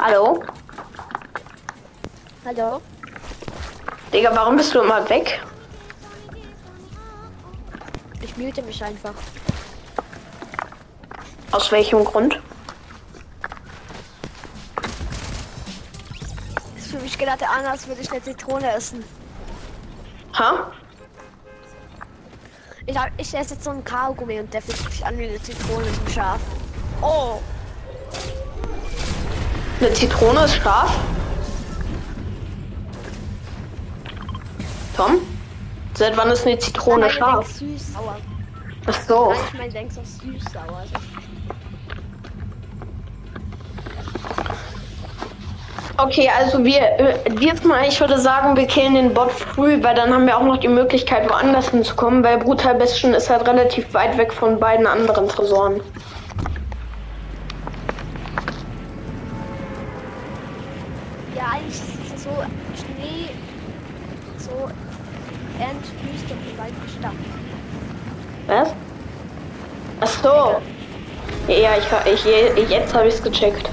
Hallo? 0.00 0.42
Hallo? 2.44 2.80
Digga, 4.12 4.34
warum 4.34 4.56
bist 4.56 4.74
du 4.74 4.80
immer 4.80 5.08
weg? 5.08 5.40
Ich 8.20 8.36
mute 8.36 8.62
mich 8.62 8.82
einfach. 8.82 9.14
Aus 11.50 11.72
welchem 11.72 12.04
Grund? 12.04 12.40
Ist 16.76 16.88
für 16.88 16.98
mich 16.98 17.18
gerade 17.18 17.48
an, 17.48 17.64
als 17.64 17.86
würde 17.86 18.02
ich 18.02 18.10
eine 18.10 18.22
Zitrone 18.22 18.70
essen. 18.72 19.02
Ha? 20.38 20.70
Ich, 22.86 22.96
hab, 22.96 23.10
ich 23.16 23.34
esse 23.34 23.54
jetzt 23.54 23.64
so 23.64 23.70
einen 23.70 23.84
Kaugummi 23.84 24.40
und 24.40 24.52
der 24.52 24.62
fühlt 24.62 24.78
sich 24.90 25.04
an 25.04 25.18
wie 25.18 25.28
eine 25.28 25.42
Zitrone, 25.42 25.84
so 25.84 26.12
scharf. 26.12 26.40
Oh! 27.02 27.40
Eine 29.80 29.92
Zitrone 29.92 30.44
ist 30.44 30.54
scharf. 30.54 30.94
Tom? 34.96 35.18
Seit 35.94 36.16
wann 36.16 36.30
ist 36.30 36.46
eine 36.46 36.58
Zitrone 36.58 37.02
Nein, 37.02 37.10
scharf? 37.10 37.52
Süß, 37.52 37.92
sauer. 37.92 38.16
Ach 38.86 39.00
so. 39.06 39.30
Nein, 39.30 39.40
ich 39.52 39.58
meine, 39.58 39.72
denkst 39.72 39.94
du 39.96 40.04
süß, 40.04 40.44
sauer. 40.52 40.78
Also, 40.78 40.94
Okay, 46.00 46.30
also 46.38 46.64
wir 46.64 46.80
äh, 46.80 47.30
diesmal, 47.40 47.88
ich 47.88 47.98
würde 47.98 48.20
sagen, 48.20 48.56
wir 48.56 48.68
killen 48.68 48.94
den 48.94 49.12
Bot 49.12 49.32
früh, 49.32 49.82
weil 49.82 49.96
dann 49.96 50.14
haben 50.14 50.26
wir 50.26 50.38
auch 50.38 50.44
noch 50.44 50.58
die 50.58 50.68
Möglichkeit, 50.68 51.28
woanders 51.28 51.70
hinzukommen, 51.70 52.22
weil 52.22 52.38
Brutal 52.38 52.76
Bastion 52.76 53.14
ist 53.14 53.28
halt 53.28 53.48
relativ 53.48 53.92
weit 53.94 54.16
weg 54.16 54.32
von 54.32 54.60
beiden 54.60 54.86
anderen 54.86 55.28
Tresoren. 55.28 55.80
ja, 61.34 61.44
eigentlich 61.52 61.74
ist 61.74 62.14
es 62.14 62.24
so 62.24 62.30
Schnee, 62.74 63.30
so 64.38 64.68
Ernstwüste 65.58 66.34
und 66.34 66.58
weit 66.58 66.72
Stadt. 66.98 67.12
Was? 68.46 68.74
Ach 70.00 70.06
so. 70.22 71.52
Ja, 71.52 71.70
ich, 71.76 72.12
ich, 72.12 72.26
ich 72.56 72.70
jetzt 72.70 72.94
habe 72.94 73.08
ich 73.08 73.14
es 73.14 73.22
gecheckt. 73.22 73.68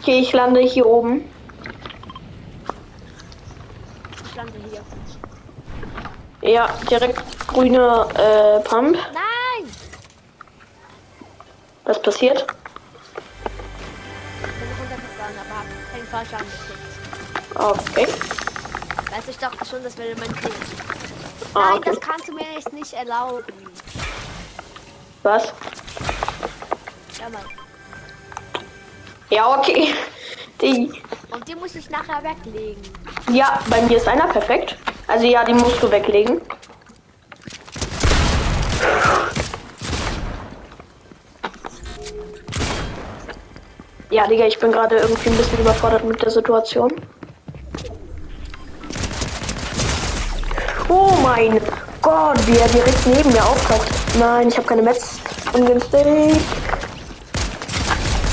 Okay, 0.00 0.20
ich 0.20 0.32
lande 0.32 0.60
hier 0.60 0.86
oben. 0.86 1.30
Ich 4.24 4.34
lande 4.34 4.54
hier. 4.70 6.50
Ja, 6.50 6.68
direkt 6.90 7.22
grüne 7.46 8.08
äh, 8.14 8.60
Pump. 8.66 8.96
Nein! 9.12 9.70
Was 11.84 12.00
passiert? 12.00 12.46
Ich 14.38 14.42
bin 14.42 14.68
runtergefahren, 14.80 15.34
aber 15.38 15.58
hab 15.58 15.66
keinen 15.92 16.06
Fahrschaden 16.06 16.46
gekriegt. 16.46 16.90
Okay. 17.54 18.06
Weißt 19.14 19.26
du, 19.26 19.30
ich 19.32 19.38
dachte 19.38 19.66
schon, 19.66 19.82
das 19.82 19.98
wäre 19.98 20.16
mein 20.18 20.34
Kind. 20.34 20.54
Ah, 21.52 21.72
Nein, 21.72 21.78
okay. 21.78 21.90
das 21.90 22.00
kannst 22.00 22.26
du 22.26 22.32
mir 22.32 22.46
echt 22.56 22.72
nicht 22.72 22.94
erlauben. 22.94 23.44
Was? 25.24 25.52
Ja, 27.18 27.28
Mann. 27.28 27.44
Ja, 29.30 29.56
okay. 29.58 29.94
Die, 30.60 30.90
Und 31.30 31.48
die 31.48 31.54
muss 31.54 31.74
ich 31.74 31.88
nachher 31.88 32.22
weglegen. 32.22 32.82
ja, 33.32 33.60
bei 33.70 33.80
mir 33.82 33.96
ist 33.96 34.06
einer 34.08 34.26
perfekt. 34.26 34.76
Also 35.06 35.26
ja, 35.26 35.44
die 35.44 35.54
musst 35.54 35.82
du 35.82 35.90
weglegen. 35.90 36.40
Ja, 44.10 44.26
Digga, 44.26 44.46
ich 44.46 44.58
bin 44.58 44.72
gerade 44.72 44.96
irgendwie 44.96 45.30
ein 45.30 45.36
bisschen 45.36 45.58
überfordert 45.60 46.04
mit 46.04 46.20
der 46.20 46.30
Situation. 46.30 46.90
Oh 50.88 51.12
mein 51.22 51.60
Gott, 52.02 52.44
wie 52.48 52.56
er 52.58 52.68
direkt 52.68 53.06
neben 53.06 53.30
mir 53.32 53.44
auftaucht. 53.44 53.88
Nein, 54.18 54.48
ich 54.48 54.56
habe 54.56 54.66
keine 54.66 54.82
Metz. 54.82 55.20
Ungünstig. 55.52 56.36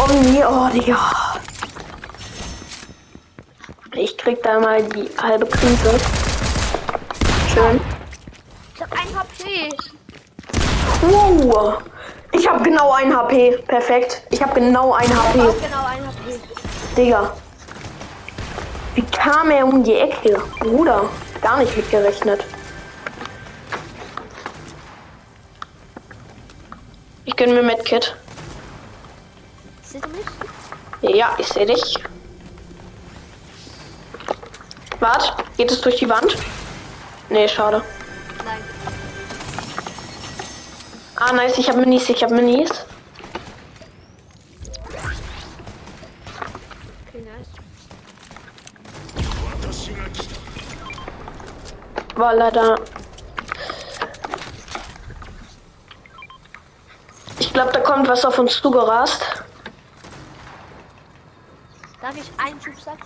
Oh 0.10 0.22
nee, 0.22 0.44
oh 0.46 0.70
Digga. 0.70 1.12
Ich 3.94 4.18
krieg 4.18 4.42
da 4.42 4.60
mal 4.60 4.82
die 4.84 5.10
halbe 5.22 5.46
Krise. 5.46 6.00
Schön. 7.54 7.82
Ich 8.74 8.82
hab 8.82 8.92
ein 8.94 9.20
HP. 9.20 9.70
Wow. 11.02 11.84
Ich 12.32 12.48
habe 12.48 12.64
genau 12.64 12.94
ein 12.94 13.14
HP. 13.14 13.58
Perfekt. 13.68 14.24
Ich 14.30 14.42
habe 14.42 14.60
genau 14.60 14.94
ein 14.94 15.10
HP. 15.10 15.42
Auch 15.42 15.62
genau 15.62 15.86
ein 15.86 16.06
HP. 16.08 16.40
Digga. 16.96 17.34
Wie 18.96 19.04
kam 19.04 19.52
er 19.52 19.66
um 19.66 19.84
die 19.84 19.96
Ecke? 19.96 20.42
Bruder, 20.60 21.10
gar 21.42 21.58
nicht 21.58 21.76
mitgerechnet. 21.76 22.46
Ich 27.25 27.36
gönn 27.36 27.53
mir 27.53 27.62
Medkit. 27.62 28.16
Siehst 29.98 30.05
du 30.05 30.10
mich? 30.10 31.16
Ja, 31.16 31.36
ich 31.40 31.48
sehe 31.48 31.66
dich. 31.66 31.96
Wart, 35.00 35.44
geht 35.57 35.72
es 35.72 35.81
durch 35.81 35.96
die 35.96 36.10
Wand? 36.10 36.36
Nee, 37.29 37.48
schade. 37.48 37.81
Nein. 38.46 38.64
Ah, 41.16 41.33
nice, 41.33 41.57
ich 41.57 41.68
habe 41.70 41.79
Minis, 41.79 42.10
ich 42.10 42.24
habe 42.24 42.36
Minis. 42.36 42.70
Okay, 47.07 47.25
nice. 47.25 47.48
War 52.16 52.36
leider. 52.36 52.75
Ich 57.40 57.51
glaube, 57.53 57.72
da 57.72 57.79
kommt 57.79 58.07
was 58.07 58.25
auf 58.25 58.38
uns 58.38 58.62
zugerast. 58.62 59.37
Ich 62.20 62.32
einen 62.44 62.60
Schubsatz? 62.60 62.98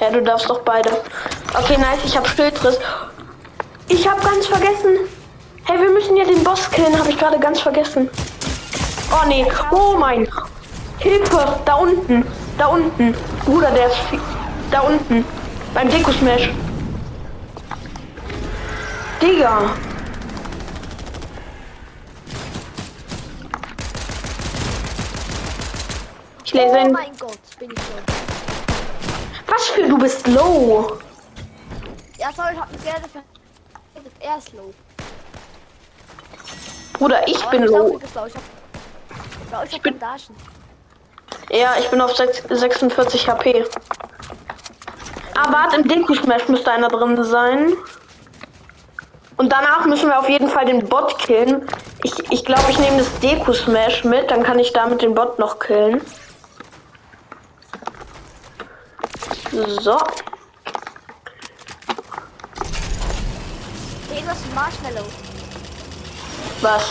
Ja, 0.00 0.10
du 0.10 0.20
darfst 0.22 0.50
doch 0.50 0.60
beide. 0.62 0.90
Okay, 1.56 1.76
nice, 1.78 2.00
ich 2.04 2.16
habe 2.16 2.28
Schildriss. 2.28 2.78
Ich 3.86 4.08
habe 4.08 4.20
ganz 4.20 4.46
vergessen. 4.48 4.96
Hey, 5.64 5.80
wir 5.80 5.90
müssen 5.90 6.16
ja 6.16 6.24
den 6.24 6.42
Boss 6.42 6.68
killen, 6.72 6.98
habe 6.98 7.10
ich 7.10 7.16
gerade 7.18 7.38
ganz 7.38 7.60
vergessen. 7.60 8.10
Oh 9.12 9.28
nee, 9.28 9.46
oh 9.70 9.96
mein. 9.96 10.28
Hilfe, 10.98 11.56
da 11.64 11.74
unten, 11.74 12.26
da 12.58 12.66
unten. 12.66 13.14
Bruder, 13.44 13.70
der 13.70 13.86
ist 13.86 13.96
da 14.72 14.80
unten. 14.80 15.24
Beim 15.72 15.88
Deko 15.88 16.10
Smash. 16.10 16.50
Digga. 19.22 19.70
Ich 26.44 26.52
lese 26.52 26.76
Oh 26.76 26.86
ihn. 26.86 26.92
mein 26.92 27.16
Gott, 27.18 27.38
bin 27.66 27.76
ich 27.76 27.82
tot. 27.82 28.16
Was 29.46 29.66
für 29.68 29.88
du 29.88 29.98
bist 29.98 30.26
low. 30.28 30.98
Ja, 32.18 32.30
sorry, 32.34 32.54
ich 32.54 32.60
hab 32.60 32.72
mich 32.72 32.82
gerne 32.84 33.08
ver... 33.08 33.22
Er 34.20 34.38
ist 34.38 34.52
low. 34.52 34.72
Bruder, 36.98 37.26
ich 37.28 37.40
Aber 37.42 37.50
bin 37.50 37.64
ich 37.64 37.70
low. 37.70 37.98
glaub, 37.98 38.02
ich 38.04 38.14
low. 38.14 38.26
Ich 38.26 38.34
hab... 39.52 39.64
Ich 39.66 39.74
hab 39.74 39.82
bin- 39.82 39.98
Bandagen. 39.98 40.36
Ja, 41.50 41.74
ich 41.78 41.88
bin 41.90 42.00
auf 42.00 42.14
sechs- 42.16 42.42
46 42.48 43.28
HP. 43.28 43.64
Ah, 45.36 45.52
warte, 45.52 45.76
im 45.76 45.88
Deko 45.88 46.14
Smash 46.14 46.48
müsste 46.48 46.70
einer 46.70 46.88
drin 46.88 47.22
sein. 47.24 47.72
Und 49.36 49.52
danach 49.52 49.84
müssen 49.86 50.08
wir 50.08 50.18
auf 50.18 50.28
jeden 50.28 50.48
Fall 50.48 50.64
den 50.64 50.88
Bot 50.88 51.18
killen. 51.18 51.68
Ich 52.02 52.12
glaube, 52.14 52.34
ich, 52.34 52.44
glaub, 52.44 52.68
ich 52.68 52.78
nehme 52.78 52.98
das 52.98 53.18
Deko 53.20 53.52
Smash 53.52 54.04
mit, 54.04 54.30
dann 54.30 54.42
kann 54.42 54.58
ich 54.58 54.72
damit 54.72 55.02
den 55.02 55.14
Bot 55.14 55.38
noch 55.38 55.58
killen. 55.58 56.00
So. 59.54 59.96
Hey, 64.10 64.24
das 64.26 64.38
ist 64.38 64.46
ein 64.46 64.54
Marshmallow. 64.56 65.04
Was? 66.60 66.82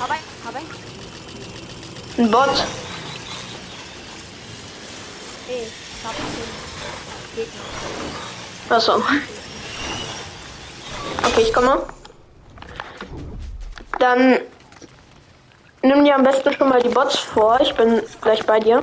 Hab 0.00 0.10
ein, 0.10 0.18
hab 0.44 0.54
ein. 0.56 0.64
Ein 2.18 2.30
Bot? 2.32 2.66
Hey, 5.46 5.62
ich 5.62 6.04
hab 6.04 6.16
den 6.16 6.26
Gegner. 7.36 7.62
Achso. 8.70 9.00
Okay, 11.22 11.42
ich 11.42 11.52
komme. 11.54 11.86
Dann 14.00 14.40
nimm 15.82 16.04
dir 16.04 16.16
am 16.16 16.24
besten 16.24 16.52
schon 16.52 16.68
mal 16.68 16.82
die 16.82 16.88
Bots 16.88 17.16
vor. 17.16 17.60
Ich 17.60 17.72
bin 17.76 18.02
gleich 18.20 18.44
bei 18.44 18.58
dir. 18.58 18.82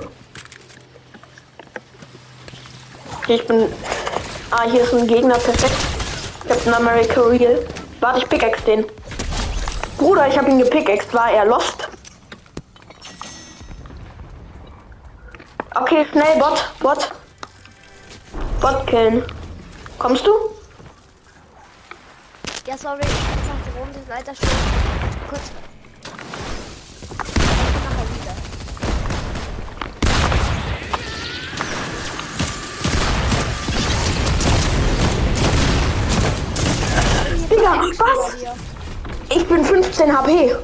Okay, 3.31 3.39
ich 3.39 3.47
bin. 3.47 3.71
Ah, 4.49 4.63
hier 4.69 4.83
ist 4.83 4.93
ein 4.93 5.07
Gegner, 5.07 5.37
perfekt. 5.37 5.73
Captain 6.45 6.73
America 6.73 7.21
Real. 7.21 7.65
Warte, 8.01 8.19
ich 8.19 8.27
pickaxe 8.27 8.61
den. 8.63 8.85
Bruder, 9.97 10.27
ich 10.27 10.37
habe 10.37 10.49
ihn 10.49 10.59
gepickaxed. 10.59 11.13
War 11.13 11.31
er 11.31 11.45
lost? 11.45 11.87
Okay, 15.75 16.05
schnell, 16.11 16.39
Bot, 16.39 16.73
Bot. 16.79 17.11
Bot 18.59 18.85
killen. 18.87 19.23
Kommst 19.97 20.27
du? 20.27 20.33
Ja, 22.67 22.77
sorry, 22.77 22.99
ich 22.99 23.07
mach 23.47 23.65
die 23.65 23.79
Runde 23.79 23.99
leider 24.09 24.35
schon. 24.35 24.49
Kurz. 25.29 25.70
Bei 37.71 37.77
was? 37.77 38.35
Ich 39.29 39.47
bin 39.47 39.63
15 39.63 40.17
HP. 40.17 40.27
Viele. 40.31 40.61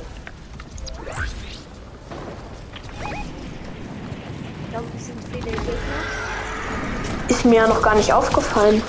mir 7.48 7.62
ja 7.62 7.68
noch 7.68 7.82
gar 7.82 7.96
nicht 7.96 8.12
aufgefallen. 8.12 8.82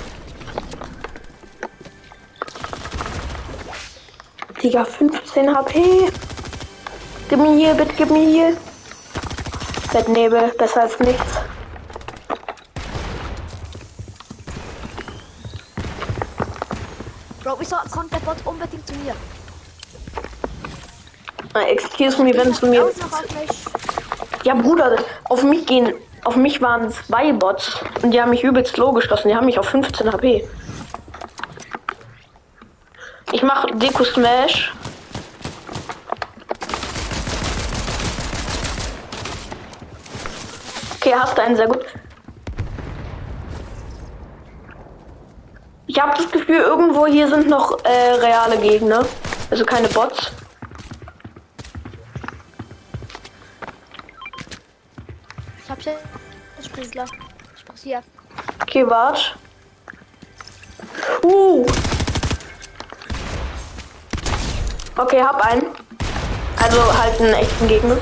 Digga, 4.61 4.83
15 4.83 5.55
HP. 5.55 6.11
Gib 7.29 7.39
mir 7.39 7.55
hier, 7.55 7.73
bitte 7.73 7.93
gib 7.95 8.11
mir 8.11 8.27
hier. 8.27 8.57
Bettnebel, 9.93 10.53
besser 10.57 10.81
als 10.81 10.99
nichts. 10.99 11.48
Wieso 17.69 17.77
kommt 17.91 18.11
der 18.11 18.17
Bot 18.21 18.37
unbedingt 18.45 18.87
zu 18.87 18.95
mir? 18.95 19.13
Na, 21.53 21.67
excuse 21.67 22.19
me, 22.19 22.33
wenn 22.33 22.51
du 22.51 22.65
mir. 22.65 22.91
Ja, 24.43 24.55
Bruder, 24.55 24.95
auf 25.25 25.43
mich 25.43 25.67
gehen. 25.67 25.93
Auf 26.23 26.35
mich 26.35 26.59
waren 26.63 26.91
zwei 26.91 27.31
Bots 27.31 27.79
und 28.01 28.09
die 28.09 28.19
haben 28.19 28.31
mich 28.31 28.43
übelst 28.43 28.75
low 28.77 28.91
geschossen. 28.91 29.27
Die 29.27 29.35
haben 29.35 29.45
mich 29.45 29.59
auf 29.59 29.67
15 29.67 30.11
HP. 30.11 30.49
Ich 33.33 33.43
mach 33.43 33.65
Deko 33.75 34.03
Smash. 34.03 34.73
Okay, 40.95 41.13
hast 41.15 41.37
du 41.37 41.41
einen 41.43 41.55
sehr 41.55 41.67
gut. 41.67 41.85
Ich 45.99 46.05
habe 46.05 46.15
das 46.15 46.31
Gefühl, 46.31 46.61
irgendwo 46.61 47.07
hier 47.07 47.27
sind 47.27 47.49
noch 47.49 47.77
äh, 47.83 48.11
reale 48.13 48.57
Gegner. 48.57 49.05
Also 49.51 49.65
keine 49.65 49.89
Bots. 49.89 50.31
Ich 55.61 55.69
hab 55.69 55.81
hier 55.81 55.97
Sprinkler. 56.63 57.03
Ich 57.57 57.65
brauch's 57.65 57.83
hier. 57.83 58.01
Okay, 58.61 58.89
wart. 58.89 59.37
Uh. 61.21 61.65
Okay, 64.95 65.21
hab 65.21 65.45
einen. 65.45 65.65
Also 66.63 66.97
halt 66.97 67.19
einen 67.19 67.33
echten 67.33 67.67
Gegner. 67.67 67.97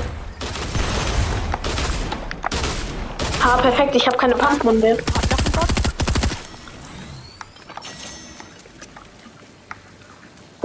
Ha, 3.42 3.56
perfekt, 3.56 3.96
ich 3.96 4.06
habe 4.06 4.16
keine 4.16 4.36
Pumpmon 4.36 4.78
mehr. 4.78 4.96
Hab 4.98 5.30
noch 5.32 5.38
einen 5.38 5.52
Bot. 5.52 5.68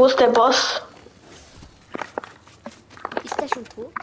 Wo 0.04 0.08
ist 0.08 0.20
der 0.20 0.28
Boss? 0.28 0.82
Ist 3.24 3.40
der 3.40 3.48
schon 3.48 3.64
tot? 3.70 3.94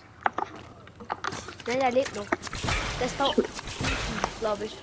Nein, 1.67 1.79
der 1.79 1.93
lebt 1.93 2.17
noch. 2.17 2.25
Der 2.99 3.07
ist 3.07 3.17
da 3.19 3.27
glaube 4.41 4.65
ich. 4.65 4.79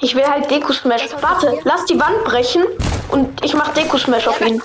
Ich 0.00 0.14
will 0.14 0.26
halt 0.26 0.50
Deko 0.50 0.74
Smash. 0.74 1.08
Warte, 1.22 1.50
hier. 1.52 1.62
lass 1.64 1.86
die 1.86 1.98
Wand 1.98 2.24
brechen 2.24 2.62
und 3.08 3.42
ich 3.42 3.54
mach 3.54 3.72
Deko 3.72 3.96
Smash 3.96 4.28
auf 4.28 4.38
ihn. 4.42 4.62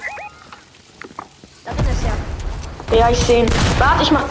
Darin 1.64 1.80
ist 1.80 2.92
er. 2.92 2.98
Ja, 2.98 3.10
ich 3.10 3.20
sehe 3.20 3.44
ihn. 3.46 3.50
Warte, 3.78 4.04
ich 4.04 4.12
mach. 4.12 4.26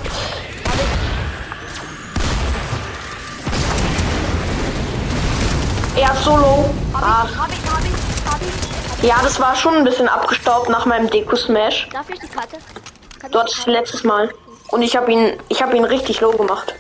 Er 5.97 6.13
ist 6.13 6.25
solo. 6.25 6.69
Hab 6.93 7.03
Ah, 7.03 7.27
ich, 7.27 7.39
hab 7.39 7.49
ich, 7.49 7.71
hab 7.71 7.85
ich, 7.85 8.31
hab 8.31 8.43
ich. 8.43 8.72
Ja, 9.03 9.17
das 9.23 9.41
war 9.41 9.55
schon 9.57 9.75
ein 9.75 9.85
bisschen 9.85 10.09
abgestaubt 10.09 10.69
nach 10.69 10.87
meinem 10.87 11.11
Deko 11.11 11.37
Smash. 11.37 11.89
Darf 11.93 12.09
ich 12.09 12.19
die 12.21 12.29
Karte? 12.29 12.57
Kann 13.21 13.31
Dort 13.31 13.51
ich 13.51 13.57
Karte? 13.57 13.71
letztes 13.71 14.05
Mal. 14.05 14.31
Und 14.69 14.83
ich 14.83 14.97
habe 14.97 15.13
ihn, 15.13 15.39
ich 15.49 15.63
habe 15.63 15.77
ihn 15.77 15.85
richtig 15.85 16.21
low 16.21 16.33
gemacht. 16.33 16.75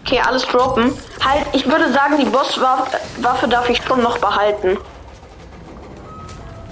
Okay, 0.00 0.20
alles 0.26 0.42
droppen. 0.46 0.96
Halt, 1.24 1.46
ich 1.52 1.66
würde 1.70 1.92
sagen, 1.92 2.16
die 2.18 2.24
Bosswaffe 2.24 3.48
darf 3.48 3.68
ich 3.68 3.82
schon 3.84 4.02
noch 4.02 4.18
behalten. 4.18 4.78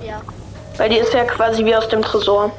Ja. 0.02 0.22
Weil 0.78 0.88
die 0.88 0.96
ist 0.96 1.12
ja 1.12 1.24
quasi 1.24 1.64
wie 1.64 1.76
aus 1.76 1.88
dem 1.88 2.02
Tresor. 2.02 2.50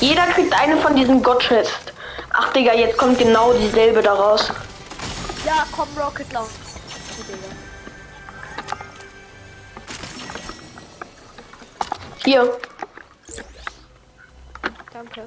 Jeder 0.00 0.26
kriegt 0.26 0.52
eine 0.60 0.76
von 0.76 0.94
diesen 0.94 1.22
God-Chest. 1.22 1.94
Ach 2.34 2.52
Digga, 2.52 2.74
jetzt 2.74 2.98
kommt 2.98 3.18
genau 3.18 3.52
dieselbe 3.54 4.02
daraus. 4.02 4.50
Ja, 5.46 5.64
komm, 5.74 5.88
Rocket 5.98 6.30
Launch. 6.34 6.50
Hier. 12.26 12.58
Danke. 14.92 15.26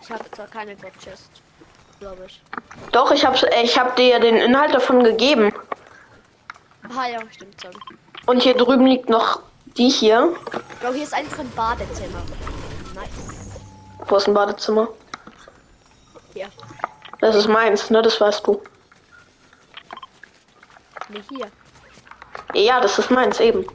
Ich 0.00 0.10
habe 0.10 0.30
zwar 0.30 0.46
keine 0.46 0.74
God 0.76 0.92
Chest, 0.98 1.28
glaube 2.00 2.24
ich. 2.26 2.42
Doch, 2.92 3.10
ich 3.10 3.26
hab's, 3.26 3.42
äh, 3.42 3.60
ich 3.62 3.78
hab 3.78 3.94
dir 3.96 4.06
ja 4.06 4.18
den 4.18 4.36
Inhalt 4.36 4.72
davon 4.72 5.04
gegeben. 5.04 5.52
Ah 6.84 7.06
ja, 7.06 7.20
stimmt 7.30 7.60
schon. 7.60 7.72
Und 8.24 8.42
hier 8.42 8.56
drüben 8.56 8.86
liegt 8.86 9.10
noch 9.10 9.42
die 9.76 9.90
hier. 9.90 10.34
Bro, 10.80 10.94
hier 10.94 11.02
ist 11.02 11.12
einfach 11.12 11.40
ein 11.40 11.50
Badezimmer. 11.50 12.22
Nice. 12.94 13.60
Wo 14.06 14.16
ist 14.16 14.26
ein 14.26 14.32
Badezimmer? 14.32 14.88
Das 17.20 17.34
ist 17.34 17.48
meins, 17.48 17.90
ne? 17.90 18.00
Das 18.02 18.20
weißt 18.20 18.46
du. 18.46 18.62
Nee, 21.08 21.22
hier. 21.28 21.48
Ja, 22.54 22.80
das 22.80 22.98
ist 22.98 23.10
meins 23.10 23.40
eben. 23.40 23.66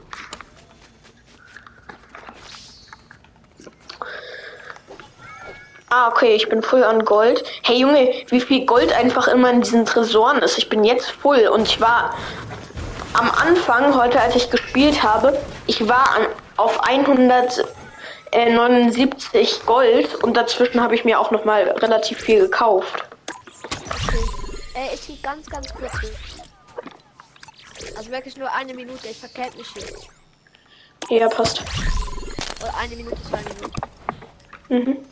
Ah, 5.90 6.08
okay, 6.08 6.34
ich 6.34 6.48
bin 6.48 6.62
voll 6.62 6.82
an 6.82 7.04
Gold. 7.04 7.44
Hey 7.62 7.76
Junge, 7.78 8.24
wie 8.28 8.40
viel 8.40 8.64
Gold 8.66 8.92
einfach 8.92 9.28
immer 9.28 9.50
in 9.50 9.60
diesen 9.60 9.86
Tresoren 9.86 10.38
ist. 10.38 10.58
Ich 10.58 10.68
bin 10.68 10.82
jetzt 10.82 11.08
voll 11.10 11.46
und 11.46 11.68
ich 11.68 11.80
war 11.80 12.12
am 13.12 13.30
Anfang, 13.30 13.96
heute 13.96 14.20
als 14.20 14.34
ich 14.34 14.50
gespielt 14.50 15.04
habe, 15.04 15.38
ich 15.68 15.88
war 15.88 16.16
an, 16.16 16.26
auf 16.56 16.82
179 16.82 19.66
Gold 19.66 20.16
und 20.16 20.36
dazwischen 20.36 20.82
habe 20.82 20.96
ich 20.96 21.04
mir 21.04 21.20
auch 21.20 21.30
noch 21.30 21.44
mal 21.44 21.62
relativ 21.62 22.18
viel 22.18 22.40
gekauft. 22.40 23.04
Okay. 24.06 24.24
Äh, 24.74 24.94
ich 24.94 25.06
gehe 25.06 25.16
ganz, 25.18 25.46
ganz 25.46 25.72
kurz 25.72 26.00
hin. 26.00 26.10
Also 27.96 28.10
wirklich 28.10 28.36
nur 28.36 28.50
eine 28.52 28.74
Minute, 28.74 29.08
ich 29.08 29.18
verkehrt 29.18 29.56
mich 29.56 29.68
hier. 29.68 31.18
Ja, 31.18 31.28
passt. 31.28 31.62
Oder 32.62 32.76
eine 32.76 32.96
Minute, 32.96 33.16
zwei 33.22 33.42
Minuten. 33.42 33.72
Mhm. 34.68 35.04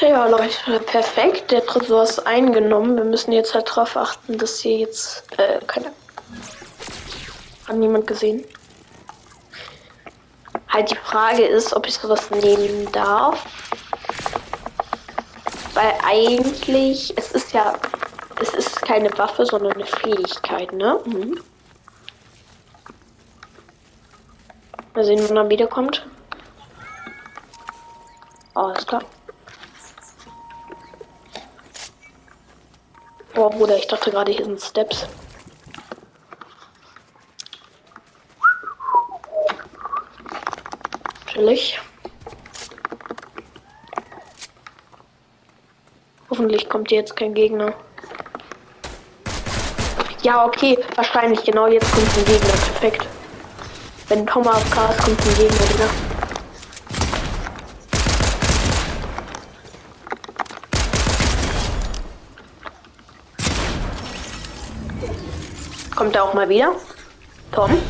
Ja, 0.00 0.26
Leute, 0.26 0.80
perfekt. 0.80 1.52
Der 1.52 1.64
Tresor 1.64 2.02
ist 2.02 2.18
eingenommen. 2.26 2.96
Wir 2.96 3.04
müssen 3.04 3.30
jetzt 3.32 3.54
halt 3.54 3.68
darauf 3.68 3.96
achten, 3.96 4.36
dass 4.36 4.58
hier 4.58 4.78
jetzt 4.78 5.24
äh, 5.38 5.60
keine. 5.66 5.92
Hat 7.68 7.76
niemand 7.76 8.08
gesehen? 8.08 8.44
Halt 10.72 10.90
die 10.90 10.96
Frage 10.96 11.44
ist, 11.44 11.74
ob 11.74 11.86
ich 11.86 11.98
sowas 11.98 12.30
nehmen 12.30 12.90
darf. 12.92 13.44
Weil 15.74 15.92
eigentlich, 16.06 17.12
es 17.16 17.32
ist 17.32 17.52
ja, 17.52 17.74
es 18.40 18.54
ist 18.54 18.80
keine 18.80 19.10
Waffe, 19.18 19.44
sondern 19.44 19.72
eine 19.72 19.86
Fähigkeit, 19.86 20.72
ne? 20.72 20.98
Mhm. 21.04 21.40
Mal 24.94 25.04
sehen, 25.04 25.24
wann 25.28 25.36
er 25.36 25.48
wiederkommt. 25.50 26.06
Alles 28.54 28.86
klar. 28.86 29.02
Boah, 33.34 33.50
Bruder, 33.50 33.76
ich 33.76 33.86
dachte 33.86 34.10
gerade, 34.10 34.32
hier 34.32 34.44
sind 34.44 34.60
Steps. 34.60 35.06
Chillig. 41.32 41.80
Hoffentlich 46.28 46.68
kommt 46.68 46.90
hier 46.90 46.98
jetzt 46.98 47.16
kein 47.16 47.32
Gegner. 47.32 47.72
Ja, 50.22 50.44
okay, 50.44 50.78
wahrscheinlich 50.94 51.42
genau 51.42 51.68
jetzt 51.68 51.90
kommt 51.90 52.06
ein 52.18 52.24
Gegner. 52.26 52.52
Perfekt. 52.52 53.06
Wenn 54.08 54.26
Tom 54.26 54.46
auf 54.46 54.70
Chaos 54.72 54.94
kommt 54.98 55.18
ein 55.20 55.34
Gegner 55.36 55.68
wieder. 55.70 55.88
Kommt 65.96 66.14
er 66.14 66.24
auch 66.24 66.34
mal 66.34 66.48
wieder? 66.50 66.74
Tom? 67.52 67.80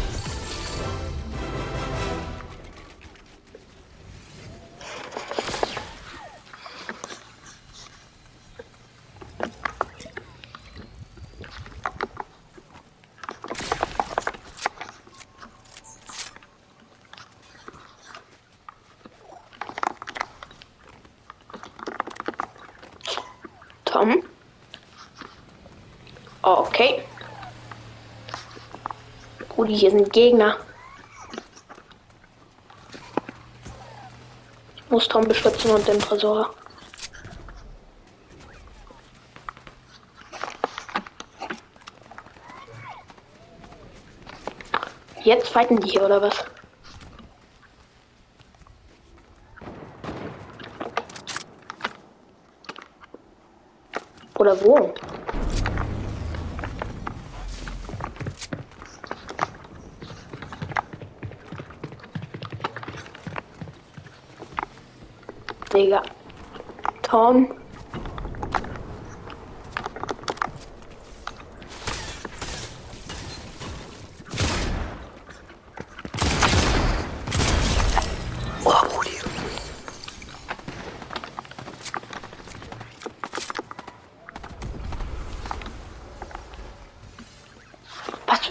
Tom. 24.02 24.20
Okay. 26.42 27.04
Rudi, 29.56 29.76
hier 29.76 29.92
sind 29.92 30.12
Gegner. 30.12 30.56
Ich 34.74 34.90
muss 34.90 35.06
Tom 35.06 35.28
beschützen 35.28 35.70
und 35.70 35.86
den 35.86 36.00
Tresor. 36.00 36.52
Jetzt 45.22 45.48
fighten 45.50 45.78
die 45.78 45.90
hier, 45.90 46.02
oder 46.04 46.20
was? 46.20 46.44
Oder 54.42 54.60
wo? 54.64 54.92
Digga. 65.72 66.02
Tom. 67.02 67.61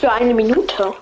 Für 0.01 0.11
eine 0.11 0.33
Minute? 0.33 0.95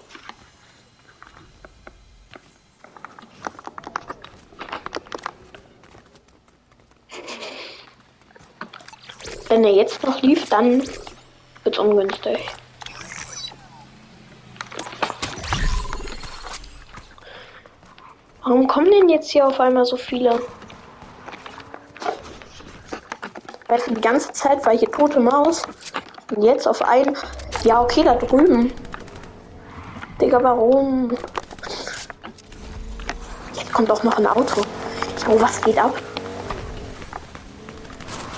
Wenn 9.48 9.64
er 9.64 9.72
jetzt 9.72 10.04
noch 10.04 10.22
lief, 10.22 10.50
dann 10.50 10.84
wird's 11.64 11.80
ungünstig. 11.80 12.46
Warum 18.44 18.68
kommen 18.68 18.92
denn 18.92 19.08
jetzt 19.08 19.32
hier 19.32 19.48
auf 19.48 19.62
einmal 19.62 19.86
so 19.86 19.96
viele? 19.96 20.42
Weißt 23.70 23.88
du, 23.88 23.94
die 23.94 24.02
ganze 24.02 24.34
Zeit 24.34 24.66
war 24.66 24.78
hier 24.78 24.92
tote 24.92 25.22
Maus. 25.22 25.64
Und 26.36 26.44
jetzt 26.44 26.68
auf 26.68 26.82
einen. 26.82 27.16
Ja, 27.64 27.82
okay, 27.82 28.04
da 28.04 28.16
drüben. 28.16 28.74
Digga, 30.30 30.44
warum? 30.44 31.10
Jetzt 33.56 33.74
kommt 33.74 33.90
auch 33.90 34.04
noch 34.04 34.16
ein 34.20 34.28
Auto. 34.28 34.62
Jo, 35.28 35.42
was 35.42 35.60
geht 35.60 35.80
ab? 35.80 35.96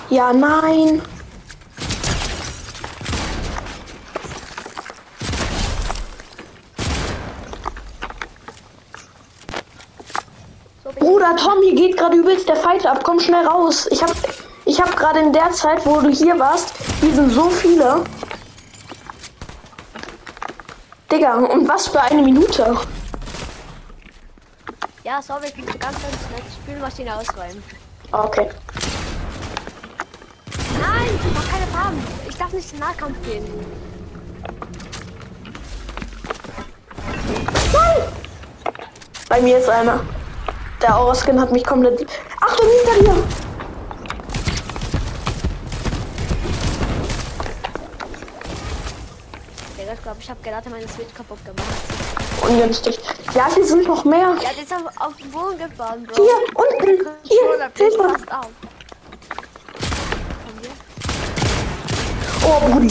Ja, 0.08 0.32
nein. 0.32 1.02
Bruder 10.98 11.36
Tom, 11.36 11.60
hier 11.62 11.74
geht 11.74 11.98
gerade 11.98 12.16
übelst 12.16 12.48
der 12.48 12.56
Fight 12.56 12.86
ab. 12.86 13.04
Komm 13.04 13.20
schnell 13.20 13.46
raus. 13.46 13.86
Ich 13.90 14.02
hab, 14.02 14.12
ich 14.64 14.80
hab 14.80 14.96
gerade 14.96 15.18
in 15.18 15.34
der 15.34 15.50
Zeit, 15.50 15.84
wo 15.84 16.00
du 16.00 16.08
hier 16.08 16.38
warst, 16.38 16.72
hier 17.02 17.12
sind 17.12 17.32
so 17.32 17.50
viele. 17.50 18.02
Digga, 21.12 21.34
und 21.34 21.68
was 21.68 21.88
für 21.88 22.00
eine 22.00 22.22
Minute? 22.22 22.74
Ja, 25.04 25.20
sorry, 25.20 25.48
ich 25.48 25.54
bin 25.54 25.66
ganz, 25.66 25.82
ganz 25.82 26.02
nett. 26.02 26.42
Spülmaschine 26.62 27.14
ausräumen. 27.14 27.62
Okay. 28.12 28.48
Nein, 30.80 31.10
ich 31.14 31.34
mach 31.34 31.50
keine 31.50 31.66
Farben. 31.66 32.02
Ich 32.26 32.36
darf 32.38 32.50
nicht 32.54 32.72
in 32.72 32.78
den 32.78 32.80
Nahkampf 32.80 33.16
gehen. 33.26 33.44
Bei 39.28 39.40
mir 39.42 39.58
ist 39.58 39.68
einer. 39.68 40.00
Der 40.80 40.96
Auraskin 40.96 41.38
hat 41.38 41.52
mich 41.52 41.64
komplett. 41.64 42.06
Achtung, 42.40 42.66
hinter 42.86 43.12
dir! 43.12 43.41
Ich 50.22 50.30
habe 50.30 50.40
gerade 50.42 50.70
meine 50.70 50.86
Switch 50.86 51.12
kaputt 51.14 51.44
gemacht. 51.44 51.66
Ungünstig. 52.48 52.98
Ja, 53.34 53.52
hier 53.52 53.64
sind 53.64 53.86
noch 53.88 54.04
mehr. 54.04 54.36
Ja, 54.40 54.50
der 54.54 54.62
ist 54.62 54.72
auf, 54.72 55.16
den 55.16 55.30
Boden 55.32 55.58
gefahren, 55.58 56.04
Bro. 56.04 56.14
Hier, 56.14 56.38
unten. 56.54 57.06
Hier, 57.24 57.70
Hilfe. 57.74 58.16
Oh, 62.44 62.60
Brudi. 62.60 62.90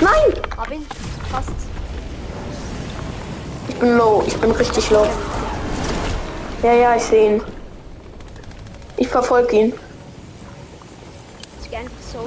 Nein! 0.00 0.42
Hab 0.56 0.70
ihn. 0.70 0.86
Fast. 1.30 1.50
Ich 3.68 3.76
bin 3.76 3.96
low. 3.98 4.22
Ich 4.26 4.36
bin 4.36 4.50
richtig 4.52 4.90
low. 4.90 5.06
Ja, 6.62 6.72
ja, 6.72 6.96
ich 6.96 7.02
sehe 7.02 7.36
ihn. 7.36 7.42
Ich 8.96 9.08
verfolge 9.08 9.56
ihn. 9.56 9.72
Ich 11.64 11.76
einfach 11.76 11.92
so. 12.12 12.18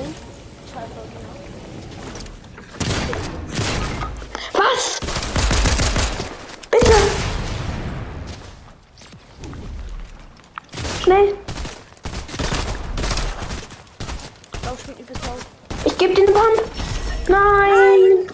Zwei 0.71 0.81
Folgen 0.81 1.13
noch. 1.13 1.33
Was? 4.53 4.99
Bitte! 6.71 6.93
Schnell! 11.03 11.35
Ich 15.83 15.97
gebe 15.97 16.13
den 16.13 16.27
Pump! 16.27 16.63
Nein! 17.27 18.31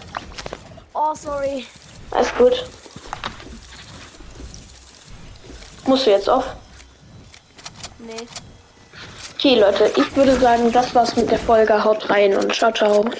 Oh, 0.94 1.12
sorry. 1.14 1.66
Alles 2.12 2.32
gut. 2.38 2.64
Musst 5.84 6.06
du 6.06 6.10
jetzt 6.10 6.30
auf? 6.30 6.44
Nee. 7.98 8.28
Okay, 9.34 9.58
Leute, 9.58 9.90
ich 9.96 10.16
würde 10.16 10.38
sagen, 10.38 10.70
das 10.70 10.94
war's 10.94 11.16
mit 11.16 11.28
der 11.28 11.40
Folge. 11.40 11.82
Haut 11.82 12.08
rein 12.08 12.36
und 12.36 12.54
ciao, 12.54 12.70
ciao. 12.70 13.04